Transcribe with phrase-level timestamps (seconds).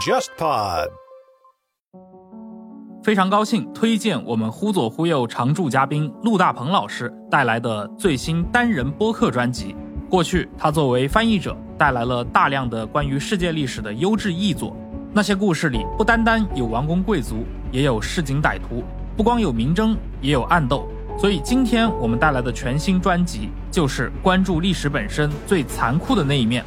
[0.00, 0.88] JustPod，
[3.02, 9.76] 非常高兴推荐我们忽左忽右常驻嘉宾陆大鹏老师带来的最新单人播客专辑。
[10.08, 14.74] 过去，他作为翻译者，带来了大量的关于世界历史的优质译作。
[15.12, 18.82] 那些故事里，不单单有王公贵族，也有市井歹徒；
[19.18, 20.88] 不光有明争，也有暗斗。
[21.18, 26.64] 所以，今天我们带来的全新专辑，就是关注历史本身最残酷的那一面。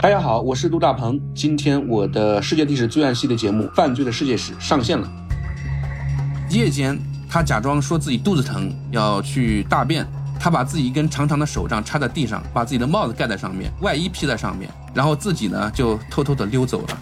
[0.00, 1.20] 大家好，我是陆大鹏。
[1.34, 5.08] 今天我的世界历史罪案系列节目《犯罪的世界史》上线了。
[6.50, 6.98] 夜间，
[7.28, 10.06] 他假装说自己肚子疼，要去大便。
[10.40, 16.98] 他把自己一根长长的手杖插在地上，把自己的帽子盖在上面，外衣披在上面，然后自己呢就偷偷的溜走了。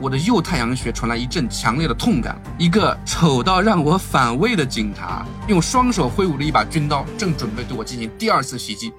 [0.00, 8.90] 我的右太阳穴传来一阵强烈的痛感，一个丑到让我反胃的警察用双手挥舞着一把军刀，正准备对我进行第二次袭击。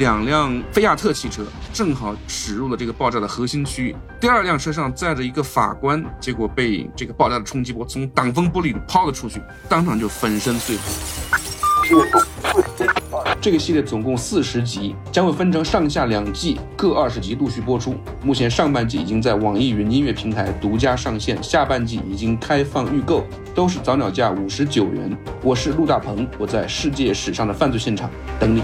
[0.00, 3.96] 两辆菲亚特汽车正好驶入了这个爆炸的核心区域。
[4.20, 10.82] 第二辆车上载着一个法官，结果被这个爆炸的冲击波从挡风玻璃里抛了出去，当场就粉身碎骨。
[13.40, 17.94] 这个系列总共四十集，将会分成上下两季，各二十集陆续播出。
[18.22, 25.16] 目前上半季已经在网易云音乐平台独家上线，下半季已经开放预购，都是早鸟价五十九元。
[25.42, 28.62] 我是陆大鹏，我在世界史上的犯罪现场等你。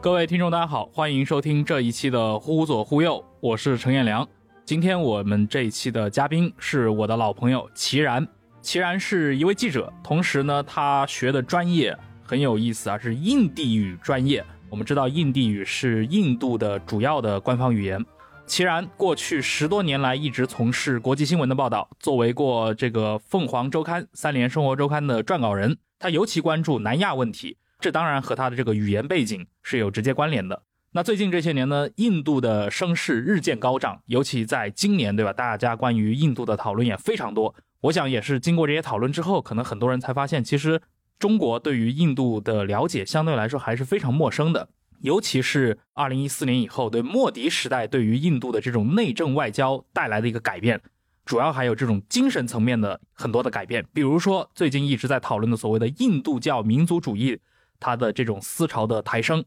[0.00, 4.26] 各位听众，大家好，欢迎收听这一期的《忽左忽右》，我是陈彦良。
[4.64, 8.26] 今天我们这一期的嘉宾是我的老朋友齐然。
[8.68, 14.44] 齐然是一位记者，同时呢，他学的专业很有意思啊，是印地语专业。
[14.68, 18.04] 我们知道，印地语是印度的主要的官方语言。
[18.46, 27.56] 齐然过去十多年来一直从事国际新闻的报道，作为过这个《凤凰周刊》《三联生活周刊》的撰稿人，他尤其关注南亚问题。
[27.80, 30.64] 这当然和他的这个语言背景是有直接关联的。
[30.92, 35.32] 那最近这些年呢，印度的声势日渐高涨，尤其在今年，对吧？
[35.32, 37.54] 大家关于印度的讨论也非常多。
[37.82, 40.80] 我想也是经过这些讨论之后，可能很多人才发现，其实
[41.18, 44.68] 中国对于印度的了解相对来说还是非常陌生的。
[45.00, 50.80] 尤其是二零一四年以后，对莫迪时代对于印度的这种内政外交带来的一个改变，
[51.24, 53.86] 主要还有这种精神层面的很多的改变。
[53.92, 57.40] 比如说最近一直在讨论的所谓的印度教民族主义。
[57.80, 59.44] 它的这种思潮的抬升，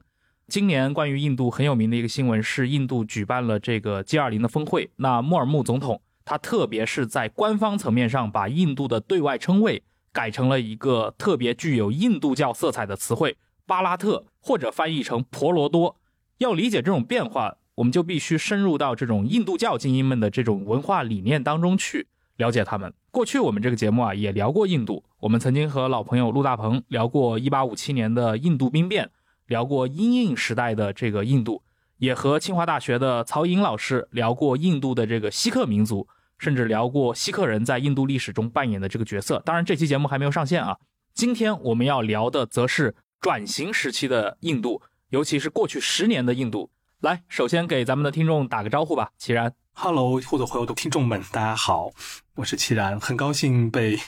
[0.47, 4.89] 今年关于印度很有名的一个新闻是，印度举办了这个 G20 的峰会。
[4.95, 9.83] 那穆尔穆总统他特别是在官方层面上把印度的对外称谓
[10.13, 13.35] 改成了一个特别具有印度教色彩的词汇
[13.67, 15.97] “巴拉特”，或者翻译成“婆罗多”。
[16.39, 22.07] 要理解这种变化，我们就必须深入到这种印度教精英们的这种文化理念当中去。
[22.37, 22.93] 了解他们。
[23.11, 29.11] 过去我们这个节目啊也聊过印度，我们曾经和老朋友陆大鹏聊过1857年的印度兵变，
[29.47, 31.61] 聊过英印时代的这个印度，
[31.97, 36.07] 也和清华大学的曹颖老师聊过印度的这个锡克民族，
[36.41, 39.39] 甚至聊过锡克人在印度历史中扮演的这个角色。
[39.45, 40.75] 当然，这期节目还没有上线啊。
[41.13, 46.71] 今天我们要聊的则是转型时期的印度，尤其是过去十年的印度。
[47.01, 49.53] 来，首先给咱们的听众打个招呼吧，齐然。
[49.73, 51.91] Hello，互左互右的听众们，大家好，
[52.33, 53.99] 我是齐然，很高兴被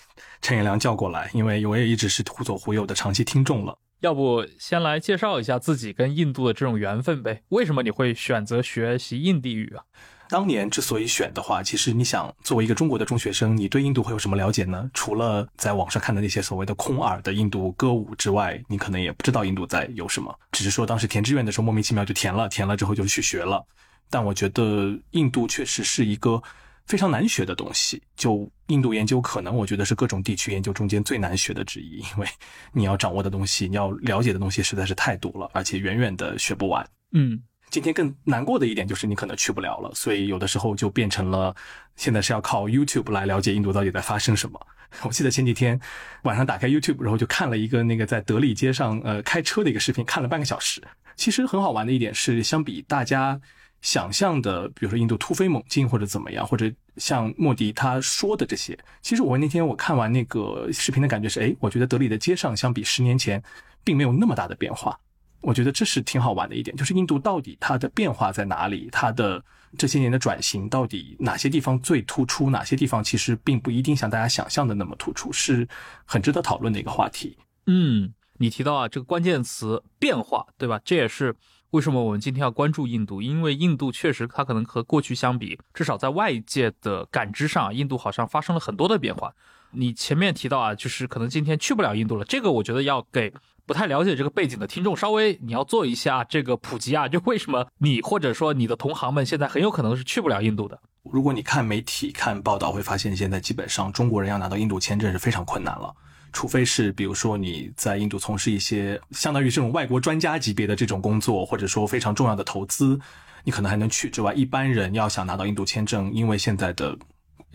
[0.41, 3.77] 陈彦良叫过来，因为我也一直是互左互右的长期听众了。
[3.99, 7.43] 要不先来介绍一下自己跟印度的这种缘分呗？
[7.49, 9.85] 为什么你会选择学习印地语啊？
[10.33, 14.89] 当年之所以选的话，其实你想，作为一个中国的中学生，你对印度会有什么了解呢？
[14.91, 20.35] 除了在网上看的那些所谓的空耳的印度歌舞之外，你可能也不知道印度在有什么。
[20.51, 23.63] 只是说当时填志愿的时候莫名其妙就填了，填了之后就去学了。
[24.09, 26.41] 但我觉得印度确实是一个
[26.88, 28.01] 非常难学的东西。
[28.16, 32.27] 就印度研究，可能我觉得是各种地区研究中间最难学的之一，因为
[32.72, 36.83] 你要掌握的东西，你要了解的东西实在是太多了，而且远远的学不完。
[37.11, 37.39] 嗯。
[37.73, 41.56] 今天更难过的一点就是你可能去不了了，所以有的时候就变成了
[41.95, 44.67] 现在是要靠 YouTube 来了解印度到底在发生什么。
[45.01, 45.79] 我记得前几天
[46.22, 50.84] 晚上打开 YouTube，然后就看了一个那个在德里街上呃开车的一个视频，看了半个小时。
[51.16, 53.41] 其实很好玩的一点是，相比大家
[53.81, 63.41] 想象的，比如说印度突飞猛进或者怎么样，或者像莫迪他说的这些，其实我那天我看完那个视频的感觉是，哎，我觉得德里的街上相比十年前
[63.84, 64.96] 并没有那么大的变化。
[65.43, 68.90] 我觉得这是挺好玩的一点，就是印度到底它的变化在哪里？
[68.91, 69.43] 它的
[69.78, 72.49] 这些年的转型到底哪些地方最突出？
[72.49, 75.67] 哪些地方其实并不一定像大家想象的那么突出，是
[76.05, 77.37] 很值得讨论的一个话题。
[77.67, 80.79] 嗯，你提到啊这个关键词变化，对吧？
[80.85, 81.35] 这也是
[81.72, 89.34] 为什么我们今天要关注印度，因为印度确实它可能和过去相比，至少在外界的感知上，印度好像发生了很多的变化。
[89.72, 93.34] 你前面提到啊，就是可能今天去不了印度了，这个我觉得要给
[93.65, 100.79] 不太了解这个背景的听众稍微你要做一下这个普及啊，就为什么你或者说你的同行们现在很有可能是去不了印度的。
[101.03, 105.93] 如果你看媒体看报道，会发现现在基本上中国人要拿到印度签证是非常困难了，
[106.31, 112.99] 除非是比如说你在印度从事一些相当于这种外国专家级别的这种工作，或者说非常重要的投资，
[113.43, 114.09] 你可能还能去。
[114.09, 116.97] 之外，一般人要想拿到印度签证，因为现在的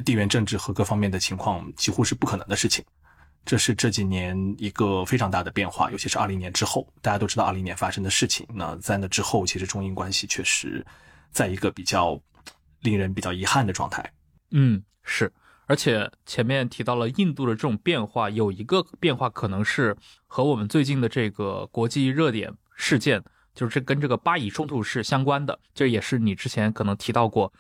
[0.04, 2.84] 地缘政治和各方面的情况几乎是不可能的事情。
[3.48, 8.46] 这是这几年一个非常大的变化，尤其是二零年之后，大家都知道二零年发生的事情。
[8.54, 10.86] 那在那之后，其实中印关系确实
[11.32, 12.20] 在一个比较。
[12.82, 14.08] 令人比较遗憾的状态，
[14.52, 15.32] 嗯，是，
[15.66, 19.96] 而且前面提到了印度的这种变化，有一个变化可能是
[20.28, 23.20] 和我们最近的这个国际热点事件，
[23.52, 25.58] 就是这跟这个巴以冲突是相关的。
[25.74, 27.52] 这也是你之前可能提到过，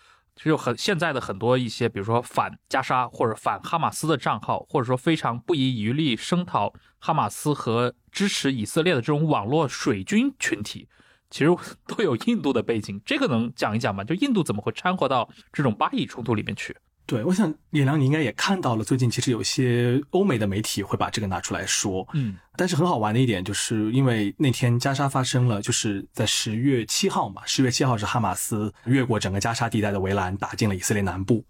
[0.44, 10.88] 就很现在的很多一些，比如说反加沙或者反哈马斯的账号，或者说非常不遗余力声讨哈马斯和支持以色列的这种网络水军群体。
[11.30, 11.50] 其实
[11.86, 14.02] 都有印度的背景，这个能讲一讲吗？
[14.02, 16.74] 就印度怎么会掺和到这种巴以冲突里面去？
[17.08, 22.06] 对，我想野良，你应该也看到了，最近其实有些欧美的媒体会把这个拿出来说。
[22.12, 31.42] 嗯，但是很好玩的一点，就是因为那天加沙发生了，就是在十月七号嘛，十月七号是哈马斯越过整个加沙地带的围栏，打进了以色列南部。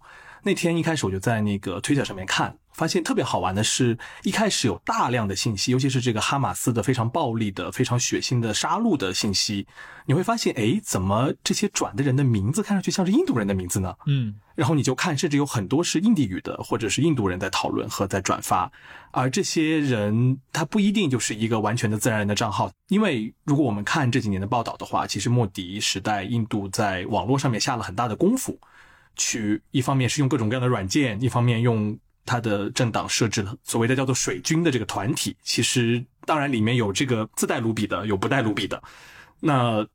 [0.43, 9.67] 那天一开始我就在那个推特上面看，发现特别好玩的是，一开始有大量的信息，尤其是这个哈马斯的非常暴力的、非常血腥的杀戮的信息，
[10.05, 13.93] 你会发现，哎，怎么这些转的人的名字看上去像是印度人的名字呢？
[14.07, 18.71] 嗯，然后你就看，甚至有很多是印地语的，或者是印度人在讨论和在转发，
[19.11, 28.57] 而这些人他不一定就是一个完全的自然人的账号，因为如果我们看这几年的报道的话，其实莫迪时代印度在网络上面下了很大的功夫。
[29.15, 31.97] 去一方面是用各种各样的软件，一方面用
[32.29, 35.35] 他的政党设置了所谓的叫做水军的这个团体。
[35.43, 38.81] 其实当然里面有这个自带卢比的，有不带卢比的。
[39.39, 39.85] 那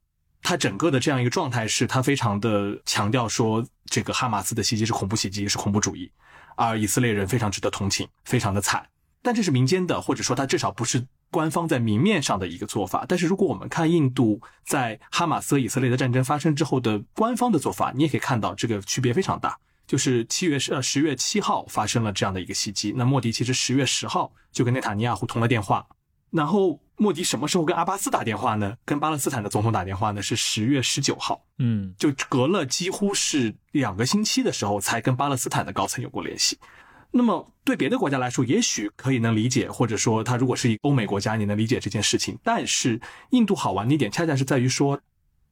[0.42, 6.10] 他整个的这样一个状态是，他非常的强调说，这个哈马斯的袭击是恐怖袭击，是恐怖主义，
[6.56, 8.84] 而以色列人非常值得同情，非常的惨。
[9.22, 11.06] 但这是民间的，或者说他至少不是。
[11.30, 19.58] 官方在明面上的一个做法，但是如果我们看印度在哈马斯和以色列的战争发生之后的官方的做法，你也可以看到这个区别非常大。
[19.86, 25.86] 就是七月十呃十月七号发生了这样的一个袭击，那莫迪其实十月十号就跟内塔尼亚胡通了电话，
[26.30, 28.76] 然后莫迪什么时候跟阿巴斯打电话呢？
[28.84, 30.22] 跟巴勒斯坦的总统打电话呢？
[30.22, 36.58] 是十月十九号，嗯，就隔了几乎是两个星期的时候才跟巴勒斯坦的高层有过联系。
[37.10, 42.36] 那么对别的国家来说，也许可以能理解，或者说他如果是一个欧美国家，你能理解这件事情。
[42.42, 45.00] 但是印度好玩的一点，恰恰是在于说，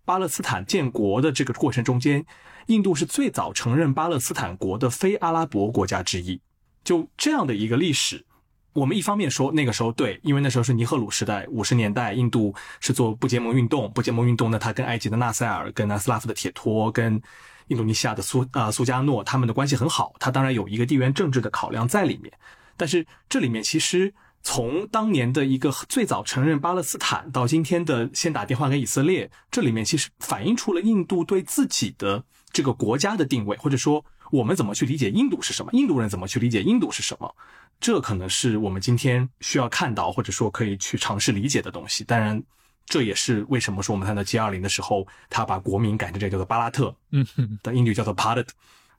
[0.04, 2.24] 巴勒斯坦建国的这个过程中间，
[2.66, 6.40] 印度是最早承认巴勒斯坦国的非阿拉伯国家之一。
[6.84, 8.24] 就这样的一个历史，
[8.72, 17.20] 我们一方面说那个时候对，因为那时候是尼赫鲁时代，五十年代，印度是做不结盟运动，不结盟运动呢，他跟埃及的纳赛尔、跟南斯拉夫的铁托、跟
[17.68, 22.32] 印度尼西亚的苏啊苏加诺，他们的关系很好，他当然有一个地缘政治的考量在里面。
[22.76, 24.12] 但是这里面其实
[24.42, 37.34] 从当年的一个最早承认巴勒斯坦，到今天的先打电话给以色列，这里面其实反映出了印度对自己的这个国家的定位，或者说我们怎么去理解印度是什么，印度人怎么去理解印度是什么，
[37.80, 42.04] 这可能是我们今天需要看到或者说可以去尝试理解的东西。
[42.04, 42.42] 当然。
[42.84, 47.24] 这也是为什么说我们看到 G 二零的时候，他把国名改成这个叫做巴拉特，嗯，
[47.62, 48.44] 的英语叫做 p a d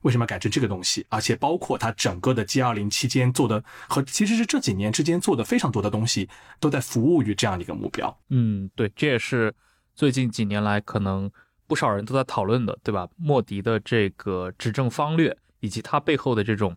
[0.04, 1.06] 为什么改成这个东西？
[1.10, 6.30] 而且包括他整个的 G 二零期间做的和其实是这几年之间做的非常多的东西，
[6.62, 8.18] 都在服务于这样的一个目标。
[8.30, 9.54] 嗯，对，这也是
[9.94, 11.30] 最近几年来可能
[11.68, 13.08] 不少人都在讨论的，对吧？
[13.18, 16.76] 莫迪的这个执政方略以及他背后的这种，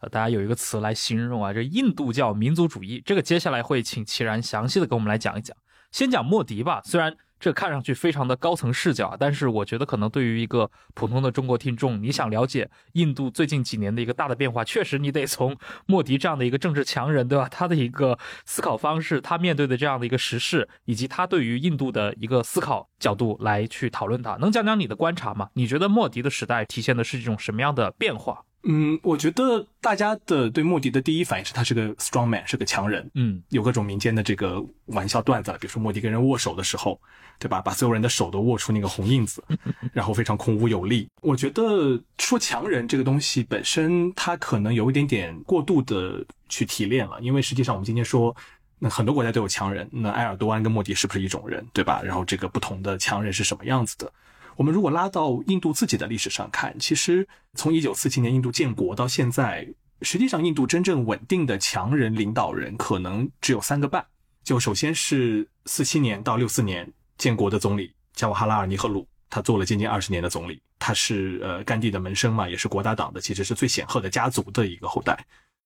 [0.00, 3.02] 呃，大家有一个词来形容啊，这印度教民族主义。
[3.04, 5.56] 这个接下来会请齐然详细的跟我们来讲一讲。
[5.90, 17.48] 先讲莫迪吧，虽然这看上去非常的高层视角啊，但是我觉得可能对于一个普通的中国听众，你想了解印度最近几年的一个大的变化，确实你得从莫迪这样的一个政治强人，对吧？
[17.48, 24.36] 他的一个思考方式，他面对的这样的一个时事，以及他对于印度的一个思考角度来去讨论它。
[24.36, 25.48] 能讲讲你的观察吗？
[25.54, 28.42] 你觉得莫迪的时代体现的是一种什么样的变化？
[28.70, 33.10] 嗯，我觉得大家的对莫迪的第一反应是他是个 strong man，是个强人。
[33.14, 37.00] 嗯，有各种民间的这个玩笑段子，比如说莫迪跟人握手的时候，
[37.38, 37.62] 对吧？
[37.62, 39.42] 把所有人的手都握出那个红印子，
[39.90, 41.08] 然后非常孔武有力。
[41.22, 48.36] 我觉得说强人这个东西本身，它可能有一点点过度的去提炼了，因为实际上我们今天说，
[48.78, 52.02] 那很多国家都有强人，那埃尔多安跟莫迪是不是一种人，对吧？
[52.04, 54.12] 然后这个不同的强人是什么样子的？
[54.58, 57.24] 我们如果拉到印度自己的历史上看，其实
[57.54, 59.64] 从一九四七年印度建国到现在，
[60.02, 64.04] 实际上，印度真正稳定的强人领导人可能只有三个半。
[64.42, 75.16] 就首先是四七年到六四年建国的总理加瓦哈拉尔·尼赫鲁，他做了接近二十年的总理，他是呃甘地的门生嘛，也是国大党的，其实是最显赫的家族的一个后代。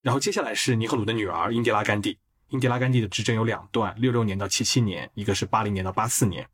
[0.02, 2.18] 然后接下来是尼赫鲁的女儿英迪拉·甘地，
[2.50, 6.46] 英迪拉·甘地的执政有两段，六六年到七七年，一个是八零年到八四年。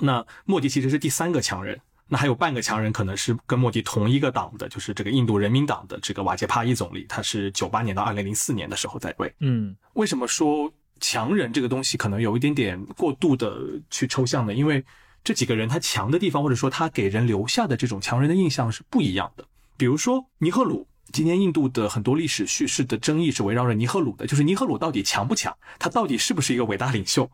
[0.00, 1.80] 那莫迪其实是第三个强人。
[2.06, 9.34] 那还有半个强人可能是跟莫迪同一个党的，就是这个印度人民党的这个瓦杰帕伊总理，他是九八年到二零零四年的时候在位。
[9.40, 10.70] 嗯，为什么说
[11.00, 13.58] 强人这个东西可能有一点点过度的
[13.90, 14.52] 去抽象呢？
[14.52, 14.84] 因为
[15.24, 19.44] 这几个人他强的地方，或者说他给人留下的这种强人的印象是不一样的。
[19.78, 27.28] 比如说尼赫鲁，今天印度的很多历史叙事的争议是围绕着尼赫鲁的，就是尼赫鲁到底强不强，他到底是不是一个伟大领袖？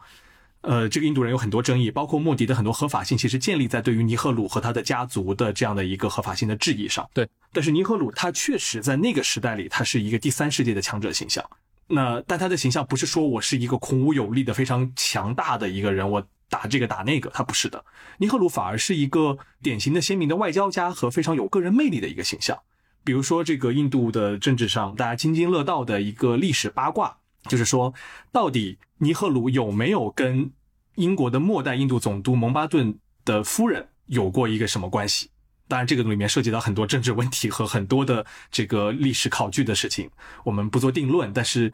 [0.63, 7.09] 呃，这个印度人有很多争议，包括莫迪的很多合法性，其实建立在对于尼赫鲁和他的家族的这样的一个合法性的质疑上。
[7.15, 11.43] 对，但是尼赫鲁他确实在那个时代里，他是一个第三世界的强者形象。
[11.87, 17.83] 那但他的形象不是说我是一个孔武有力的非常强大的一个人，我打这个打那个，他不是的。
[18.19, 22.59] 尼赫鲁反而是一个典型的鲜明的外交家和非常有个人魅力的一个形象。
[23.03, 27.17] 比如说，这个印度的政治上大家津津乐道的一个历史八卦。
[27.49, 27.93] 就是说，
[28.31, 30.51] 到底尼赫鲁有没有跟
[30.97, 35.31] 英国的末代印度总督蒙巴顿的夫人有过一个什么关系？
[35.67, 40.11] 当然，这个里面涉及到很多政治问题和很多的这个历史考据的事情，
[40.45, 41.33] 我们不做定论。
[41.33, 41.73] 但是，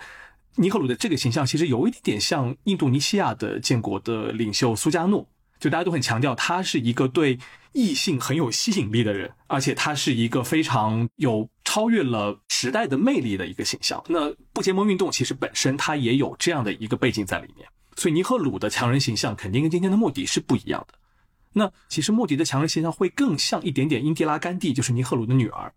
[0.56, 5.26] 尼赫鲁的这个形象其实有一点点像印度尼西亚的建国的领袖苏加诺，
[5.58, 7.38] 就大家都很强调他是一个对
[7.72, 11.48] 异性很有吸引力的人，而且他是一个非常有。
[11.76, 14.02] 超越了时代的魅力的一个形象。
[14.08, 20.98] 那不结盟运动其实本身它也有这样的一个背景在里面，所以尼赫鲁的强人形象肯定跟今天的莫迪是不一样的。
[21.52, 25.70] 那其实莫迪的强人形象会更像一点点英迪拉甘地，就是尼赫鲁的女儿。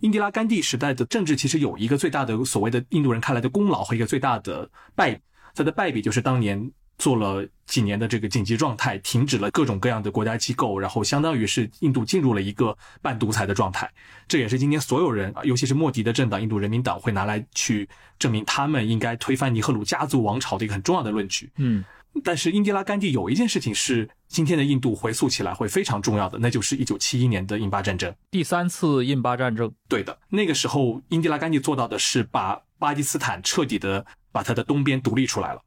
[0.00, 5.18] 英迪拉甘地时代的政治其实有一个最大的所谓的印度人看来的功劳和一个最大的败，
[5.54, 6.70] 他的败笔就是当年。
[6.98, 13.90] 做了几年的这个紧急状态，停止了各种各样的国家机构，然后相当于是印度进入了一个半独裁的状态。
[14.28, 17.88] 这也是今天所有人，尤其是莫迪的政党印度人民党会拿来去
[18.18, 21.50] 证明他们应该推翻尼赫鲁家族王朝的一个很重要的论据。
[21.56, 21.84] 嗯，
[22.24, 29.70] 但是英迪拉甘地有一件事情是今天的印度回溯起来会非常重要的，那就是一九七一年的印巴战争，第三次印巴战争。
[29.88, 35.60] 对的，那个时候英迪拉甘地做到的是把巴基斯坦彻底的把它的东边独立出来了。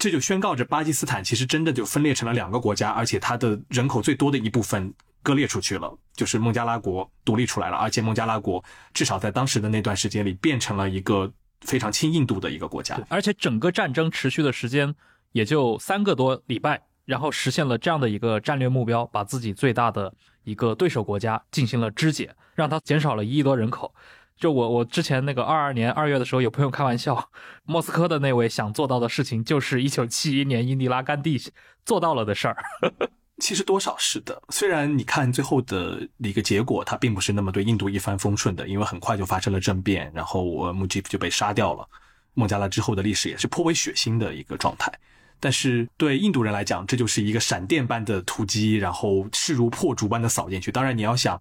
[0.00, 4.92] 这就宣告着巴基斯坦其实真的就分裂成了两个国家，而且它的人口最多的一部分
[5.22, 8.64] 割裂出去了，就是孟加拉国独立出来了，而且孟加拉国
[8.94, 11.30] 至少在当时的那段时间里变成了一个
[11.60, 14.94] 非常亲印度的一个国家，而且整个战争持续的时间
[15.32, 20.10] 也就三个多礼拜，然后实现了这样的一个战略目标，把自己最大的
[20.44, 23.94] 一个对手国家进行了肢解，让它减少了一亿多人口。
[24.40, 27.30] 就我我之前那个二二年二月的时候，有朋友开玩笑，
[27.64, 31.38] 莫斯科的那位想做到的事情，就是一九七一年英迪拉甘地
[31.84, 32.56] 做到了的事儿。
[33.36, 41.86] 其实多少是的，虽然你看最后的一个结果，它并不是那么对印度一帆风顺的，因为很快就发生了政变，然后我穆吉夫就被杀掉了。
[42.32, 44.90] 孟加拉之后的历史也是颇为血腥的一个状态，
[45.38, 50.72] 但是对印度人来讲，这就是一个闪电般的突击，然后势如破竹般的扫进去。
[50.72, 51.38] 当然你要想。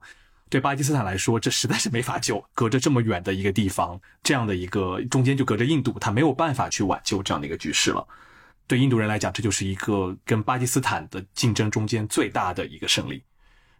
[0.49, 2.43] 对巴基斯坦来说，这实在是没法救。
[2.55, 8.05] 隔着这么远的一个地方，这样的一个中间就隔着印度，他没有办法去挽救这样的一个局势了。
[8.65, 13.23] 对印度人来讲，这就是一个跟巴基斯坦的竞争中间最大的一个胜利。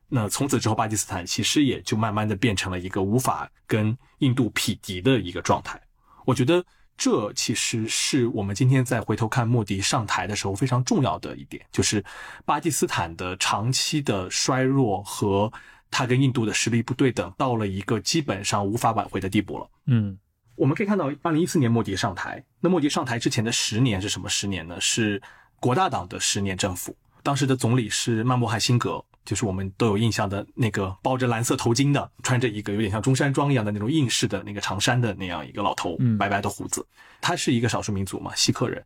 [0.07, 5.81] 那从此之后，巴基斯坦其实也就慢慢的变成了一个无法跟印度匹敌的一个状态。
[6.25, 6.63] 我觉得
[6.95, 12.03] 这其实是我们今天在回头看莫迪上台的时候非常重要的一点，就是
[12.45, 15.51] 巴基斯坦的长期的衰弱和。
[15.91, 19.69] 他跟印度的实力不对等，到了一个基本上无法挽回的地步了。
[19.87, 20.17] 嗯，
[20.55, 24.79] 我们可以看到，二零一四年莫迪上台，那莫迪上台之前的十年是什么十年呢？
[24.79, 25.21] 是
[25.59, 26.95] 国大党的十年政府。
[27.21, 36.85] 当时的总理是曼莫汉辛格，就是我们都有印象的那个包着蓝色头巾的，穿着一个有点像中山装一样的那种硬式的那个长衫的那样一个老头，白白的胡子。
[37.19, 38.81] 他是一个少数民族嘛，锡克人。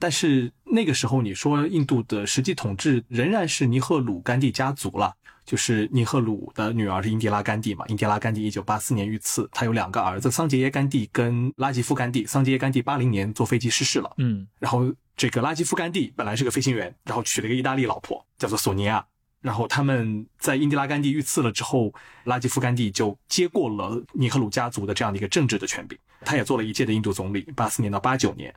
[0.00, 5.14] 但是那个时候，你说印度的实际统治仍然是尼赫鲁甘地家族了。
[5.46, 7.84] 就是尼赫鲁的女儿是英迪拉·甘地嘛？
[7.88, 12.24] 英迪拉·甘地一九八四年遇刺，他有两个儿子桑杰耶·甘地跟拉吉夫·甘地。
[12.24, 19.04] 桑杰耶·甘地八零年坐飞机失事了，嗯，然后这个拉吉夫·甘地本来是个飞行员，然后娶了一个意大利老婆，叫做索尼娅。
[19.40, 21.92] 然后他们在英迪拉·甘地遇刺了之后，
[22.24, 28.54] 拉吉夫·甘地就接过了尼赫鲁家族的这样的一个政治的权柄，他也做了一届的印度总理，八四年到八九年，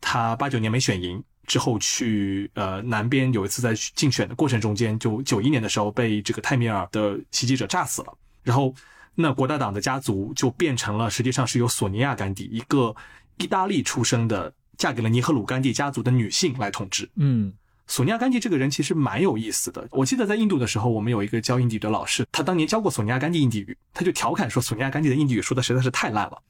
[0.00, 1.22] 他八九年没选赢。
[1.46, 8.14] 之后去呃南边有一次在竞选的过程中间，就九一年的时候被这个泰米尔的袭击者炸死了。
[8.44, 8.72] 然后
[9.16, 12.94] 那国大党的家族就变成了实际上是由索尼亚甘地一个
[13.38, 17.10] 意大利出生的，嫁给了尼赫鲁甘地家族的女性来统治。
[17.16, 17.52] 嗯
[17.88, 19.88] 索尼亚甘地这个人其实蛮有意思的。
[19.90, 26.40] 我记得在印度的时候，我们有一个教印地语的老师，他当年教过索尼亚甘地印地语，他就调侃说索尼亚甘地的印地语说的实在是太烂了。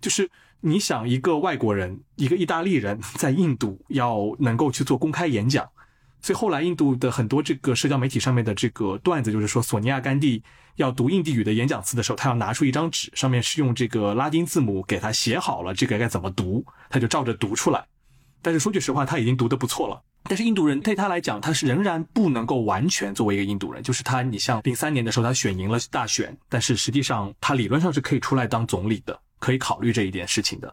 [0.00, 0.28] 就是
[0.60, 5.68] 你想一个外国人，一个意大利人在印度要能够去做公开演讲，
[6.20, 10.42] 所以后来印度的很多这个社交媒体上面的这个段子，就是说索尼娅甘地
[10.76, 17.84] 要读印地语的演讲词的时候，他要拿出一张纸，上面是用这个拉丁字母给他写好了这个该怎么读，他就照着读出来。
[18.42, 20.02] 但是说句实话，他已经读得不错了。
[20.24, 23.82] 但是印度人对他来讲，他是仍然不能够完全作为一个印度人。
[23.82, 30.72] 就是他，你像零三年的时候，他选赢了大选，但是实际上他理论上是可以出来当总理的，可以考虑这一点事情的。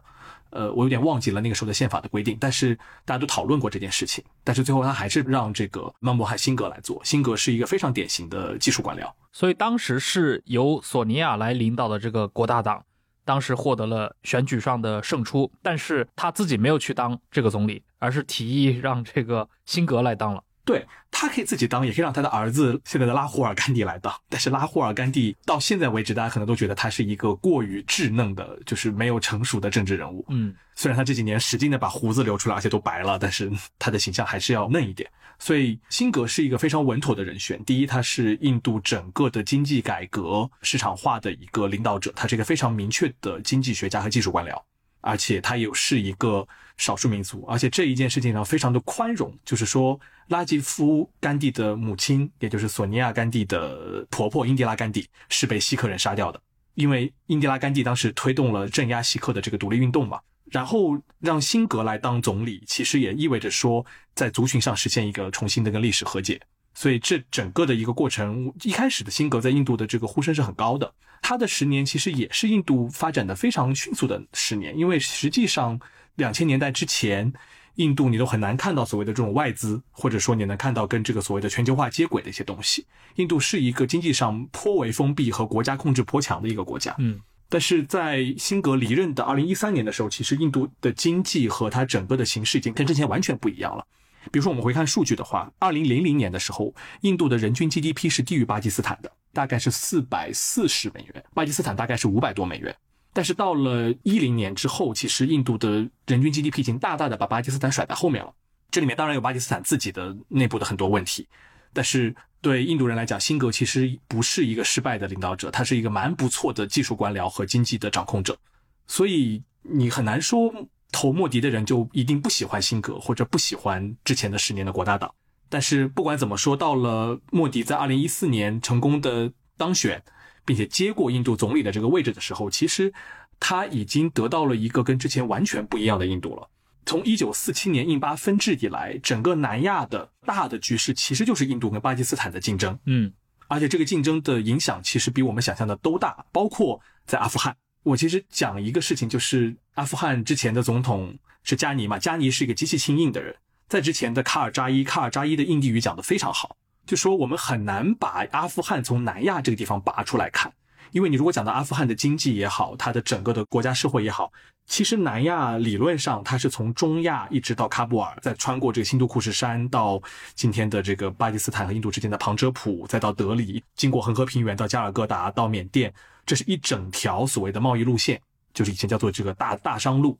[0.50, 4.24] 呃，我有点忘记了那个时候的宪法的规定，但是大家都讨论过这件事情。
[4.42, 7.04] 但是最后他还是让这个曼博海辛格来做。
[7.04, 9.12] 辛格是一个非常典型的技术官僚。
[9.32, 12.82] 所以当时是由索尼娅来领导的这个国大党，
[13.26, 20.42] 当时获得了选举上的胜出，但是他自己没有去当这个总理，而是提议让这个辛格来当了。
[20.68, 24.14] 对他可以自己当，也可以让他的儿子现在的拉胡尔甘地来当。
[24.28, 30.22] 但是拉胡尔甘地到现在为止，大家可能都觉得他是一个过于稚嫩的，就是没有成熟的政治人物。
[30.28, 35.10] 嗯，虽然他这几年使劲的把胡子留出来，而且都白了，但是他的形象还是要嫩一点。
[35.38, 37.64] 所以辛格是一个非常稳妥的人选。
[37.64, 44.60] 第一，他是印度整个的经济改革市场化的一个领导者，他是一个非常明确的经济学家和技术官僚。
[45.00, 46.46] 而且他又是一个
[46.76, 49.98] 少数民族，而且这一件事情上非常的宽容，就是说
[50.28, 56.40] 拉吉夫甘地的母亲，也就是索尼娅甘地的婆婆英迪拉甘地是被锡克人杀掉的，
[56.74, 60.20] 因为英迪拉甘地当时推动了镇压锡克的这个独立运动嘛，
[60.50, 66.40] 然后让辛格来当总理，其实也意味着说在族群上实现一个重新的跟历史和解。
[66.74, 70.92] 所以这整个的一个过程，一开始的辛格在印度的这个呼声是很高的。
[71.20, 75.80] 他的十年其实也是印度发展的非常迅速的十年，因为实际上
[76.14, 77.32] 两千年代之前，
[77.78, 82.84] 印度你都很难看到所谓的这种外资，或者说你能看到跟这个所谓的全球化接轨的一些东西。
[83.14, 86.92] 印度是一个经济上颇为封闭和国家控制颇强的一个国家。
[86.98, 93.86] 嗯，但是在辛格离任的二零一三年的时候，其实印度的经济和它整个的形势已经跟之前完全不一样了。
[94.32, 102.74] 比如说，我们回看数据的话，二零零零年的时候，印度的人均 GDP 是低于巴基斯坦的，大概是四百四十美元，巴基斯坦大概是五百多美元。
[103.12, 108.32] 但是到了一零年之后，其实印度的人均 GDP 已经大大的把巴基斯坦甩在后面了。
[108.70, 111.26] 这里面当然有巴基斯坦自己的内部的很多问题，
[111.72, 118.38] 但是对印度人来讲，辛格其实不是一个失败的领导者，他是一个蛮不错的技术官僚和经济的掌控者，
[118.86, 120.52] 所以你很难说。
[120.90, 125.14] 投莫迪的人就一定不喜欢辛格，或者不喜欢之前的十年的国大党。
[125.50, 130.02] 但是不管怎么说，到了莫迪在二零一四年成功的当选，
[130.48, 132.90] 并且接过印度总理的这个位置的时候，其实
[133.38, 136.48] 他已经得到了一个跟之前完全不一样的印度了。
[136.86, 142.78] 从一九四七年印巴分治以来，整个南亚的大的局势其实就是印度跟巴基斯坦的竞争。
[142.86, 143.12] 嗯，
[143.46, 147.54] 而且这个竞争的影响其实比我们想象的都大，包括在阿富汗。
[147.82, 153.36] 我其实讲一个事情，就是阿富汗之前的总统是加尼嘛，加尼是一个极其亲印的人。
[153.68, 156.56] 在之前的卡尔扎伊，卡尔扎伊的印地语讲得非常好，
[156.88, 160.50] 就说我们很难把阿富汗从南亚这个地方拔出来看，
[160.92, 164.32] 因为你如果讲到阿富汗的经济也好，它的整个的国家社会也好，
[164.64, 170.00] 其实南亚理论上它是从中亚一直到喀布尔，再穿过这个新都库什山到
[170.34, 175.92] 今天的这个巴基斯坦和印度之间的旁遮普，再到德里，经过恒河平原到加尔各答到缅甸。
[176.24, 178.18] 这是一整条所谓的贸易路线，
[178.54, 180.18] 就是以前叫做这个大大商路。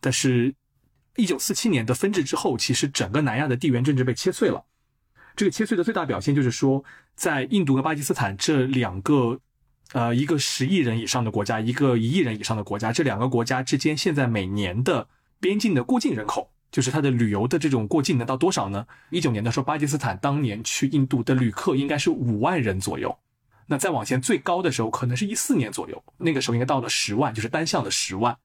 [0.00, 0.54] 但是，
[1.16, 4.64] 一九四七年的分治之后，其实整个南亚的地缘政治被切碎了。
[5.36, 9.40] 这个切碎的最大表现就是说，在印度和巴基斯坦这两个，
[9.92, 15.08] 呃，一个十亿人以上的国家，一个一亿人以上的国家，这两个国家之间现在每年的
[15.40, 18.86] 边境的过境人口，就是它的旅游的这种过境能到多少呢？
[19.10, 23.16] 一九年的时候，巴基斯坦当年去印度的旅客应该是五万人左右。
[23.66, 28.36] 那再往前最高的时候，可能是一四年左右，那个时候应该到了十万，就是单向的十万。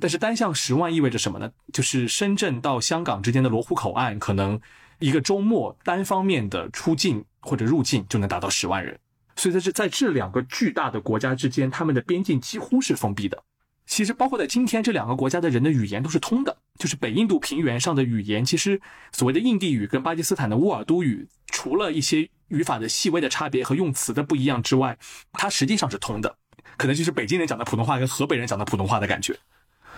[0.00, 1.52] 但是单向十万意味着什么呢？
[1.72, 4.58] 就是深圳到香港之间的罗湖口岸，可能
[4.98, 8.98] 一个周末单方面的出境或者入境就能达到十万人。
[9.36, 13.42] 所以在这在这两个巨大的国家之间，他们的边境几乎是封闭的。
[13.86, 18.80] 其实包括在今天，这两个国家的人的语言都是通的，就是北印度平原上的语言，其实
[19.12, 22.28] 所谓的印地语跟巴基斯坦的乌尔都语，除了一些。
[22.52, 24.98] 语法的细微的差别和用词的不一样之外，
[25.32, 26.36] 它实际上是通的，
[26.76, 29.34] 可能就是北京人讲的普通话跟河北人讲的普通话的感觉。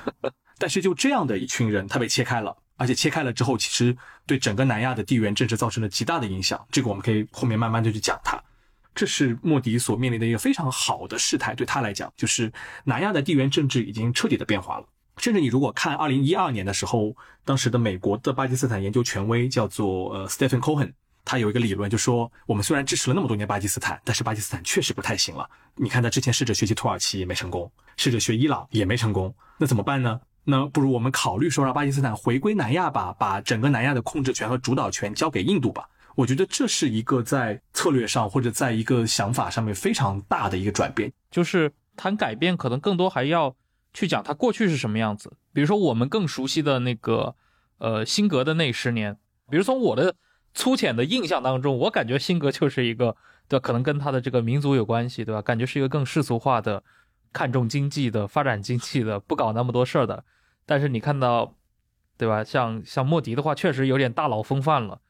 [0.56, 6.66] 但是就这样的一群人，他被切开了，而且切开了之后，其实对整个南亚的地缘政治造成了极大的影响。
[6.70, 8.42] 这个我们可以后面慢慢就去讲它。
[8.94, 12.52] 这是莫迪所面临的一个非常好的事态，对他来讲，就是
[12.84, 14.86] 南亚的地缘政治已经彻底的变化了。
[15.16, 20.92] 甚至你如果看二零一二年的时候，当时的美国的巴基斯坦研究权威叫做呃 Stephen Cohen，
[21.24, 25.48] 他有一个理论，就说我们虽然支持了那么多年巴基斯坦，但是巴基斯坦确实不太行了。
[25.76, 30.20] 你看他之前试着学习土耳其也没成功，试着学伊朗也没成功，那怎么办呢？
[30.44, 35.88] 那不如我们考虑说让巴基斯坦回归南亚吧，把整个南亚的控制权和主导权交给印度吧。
[36.14, 41.12] 我觉得这是一个在策略上或者在一个想法上面非常大的一个转变。
[41.30, 43.56] 就是谈改变，可能更多还要
[43.92, 45.32] 去讲他过去是什么样子。
[45.52, 47.34] 比如说我们更熟悉的那个，
[47.78, 49.16] 呃，辛格的那十年。
[49.50, 50.14] 比如从我的
[50.54, 53.16] 粗浅的印象当中，我感觉辛格就是一个，
[53.48, 55.42] 对可能跟他的这个民族有关系，对吧？
[55.42, 56.82] 感觉是一个更世俗化的、
[57.34, 60.24] 看重经济的、发展经济的、不搞那么多事儿的。
[60.64, 61.52] 但是你看到，
[62.16, 62.42] 对吧？
[62.42, 65.00] 像像莫迪的话，确实有点大佬风范了，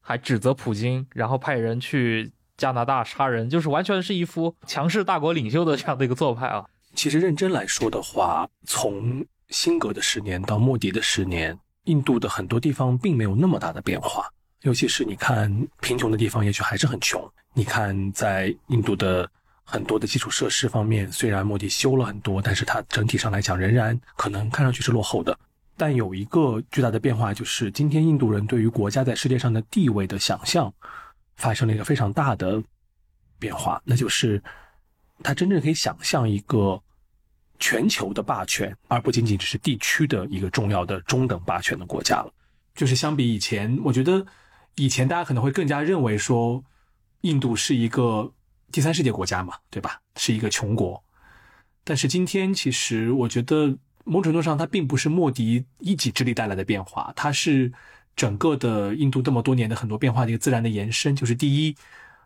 [0.00, 6.64] 还指责普京，然后派人去加拿大杀人，就是完全是一副强势大国领袖的这样的一个做派啊。
[6.94, 14.28] 其实认真来说的话，从辛格的十年到莫迪的十年，印度的很多地方并没有那么大的变化，
[14.62, 17.20] 尤其是你看贫穷的地方，也许还是很穷。
[17.54, 19.28] 你看在印度的。
[19.70, 25.38] 很多的基础设施方面，虽然莫迪修了很多，但是它整体上来讲仍然可能看上去是落后的。
[25.76, 30.74] 但有一个巨大的变化，就是今天印度人对于国家在世界上的地位的想象
[31.36, 32.60] 发生了一个非常大的
[33.38, 34.42] 变化，那就是
[35.22, 36.82] 他真正可以想象一个
[37.60, 42.32] 全球的霸权，而不仅仅只是地区的一个重要的中等霸权的国家了。
[42.74, 44.26] 就是相比以前，我觉得
[44.74, 46.64] 以前大家可能会更加认为说，
[47.20, 48.32] 印度是一个。
[48.72, 50.00] 第三世界国家嘛，对吧？
[50.16, 51.02] 是一个穷国，
[51.82, 57.72] 但是今天其实我觉得某种程度上，它并不是莫迪一己之力带来的变化，它是
[58.14, 61.16] 整个的印度这么多年的很多变化的一个自然的延伸。
[61.16, 61.74] 就是第一，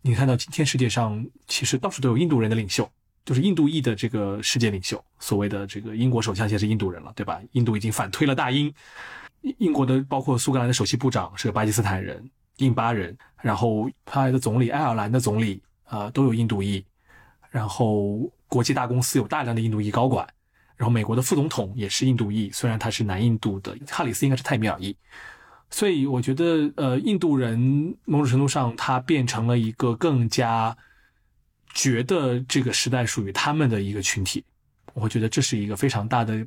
[0.02, 2.88] 你看到今天世界上其实到处都有印度人的领袖，
[3.24, 7.40] 就是印度裔的这个世界领袖，所谓的这个英国首相现在是印度人了，对吧？
[7.52, 8.72] 印度已经反推了大英，
[9.58, 15.62] 英国的包括苏格兰的首席部长是个巴基斯坦人，印巴人，然后他的总理，爱尔兰的总理。
[15.94, 16.84] 呃，都有印度裔，
[17.50, 20.26] 然后国际大公司有大量的印度裔高管，
[20.76, 24.96] 然后美国的副总统也是印度裔，虽然他是南印度的，哈里斯应该是泰米尔裔，
[25.70, 30.76] 所以我觉得，呃，印度人某种程度上他变成了一个更加
[31.72, 34.44] 觉得这个时代属于他们的一个群体，
[34.94, 36.44] 我觉得这是一个非常大的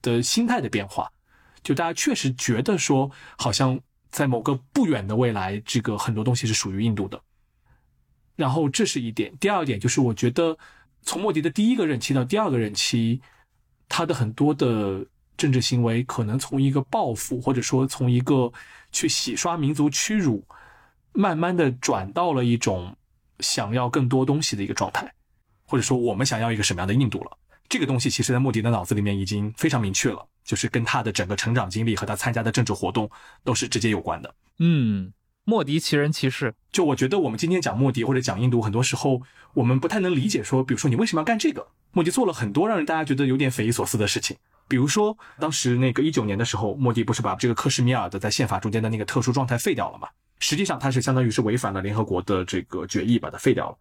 [0.00, 1.06] 的心态的变化，
[1.62, 3.78] 就大家确实觉得说，好像
[4.10, 7.20] 在某个不远的未来，这个很多东西是属于印度的。
[8.40, 10.56] 然后这是一点，第二点就是我觉得，
[11.02, 13.20] 从莫迪的第一个任期到第二个任期，
[13.86, 15.04] 他的很多的
[15.36, 18.50] 政治行为可能从一个报复，或者说从一个
[18.92, 20.42] 去洗刷民族屈辱，
[21.12, 22.96] 慢慢的转到了一种
[23.40, 25.12] 想要更多东西的一个状态，
[25.66, 27.36] 或者说我们想要一个什么样的印度了？
[27.68, 33.10] 这个东西其实在莫迪的脑子里面已经非常明确了，就是跟他的整个成长经历和他参加的政治活动
[33.44, 34.34] 都是直接有关的。
[34.60, 35.12] 嗯。
[35.50, 39.20] 莫迪奇人奇事，就我觉得我们今天讲莫迪或者讲印度，很多时候
[39.54, 40.44] 我们不太能理解。
[40.44, 41.66] 说，比如说你为什么要干这个？
[41.90, 44.36] 莫迪做了很多让人大家觉得有点匪夷所思的事情。
[44.68, 50.06] 比如说，当时那个一九年的时候，莫迪不是把这个克什米尔的在宪法中间的那个特殊状态废掉了嘛？
[50.38, 53.76] 实际上，他是相当于是违反了联合国的这个决议，把它废掉了。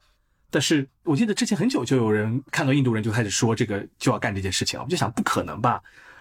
[0.50, 5.80] 但是我记得之前很久就有人看到印度人就开始说这个就要干这件事情了，我就想不可能吧？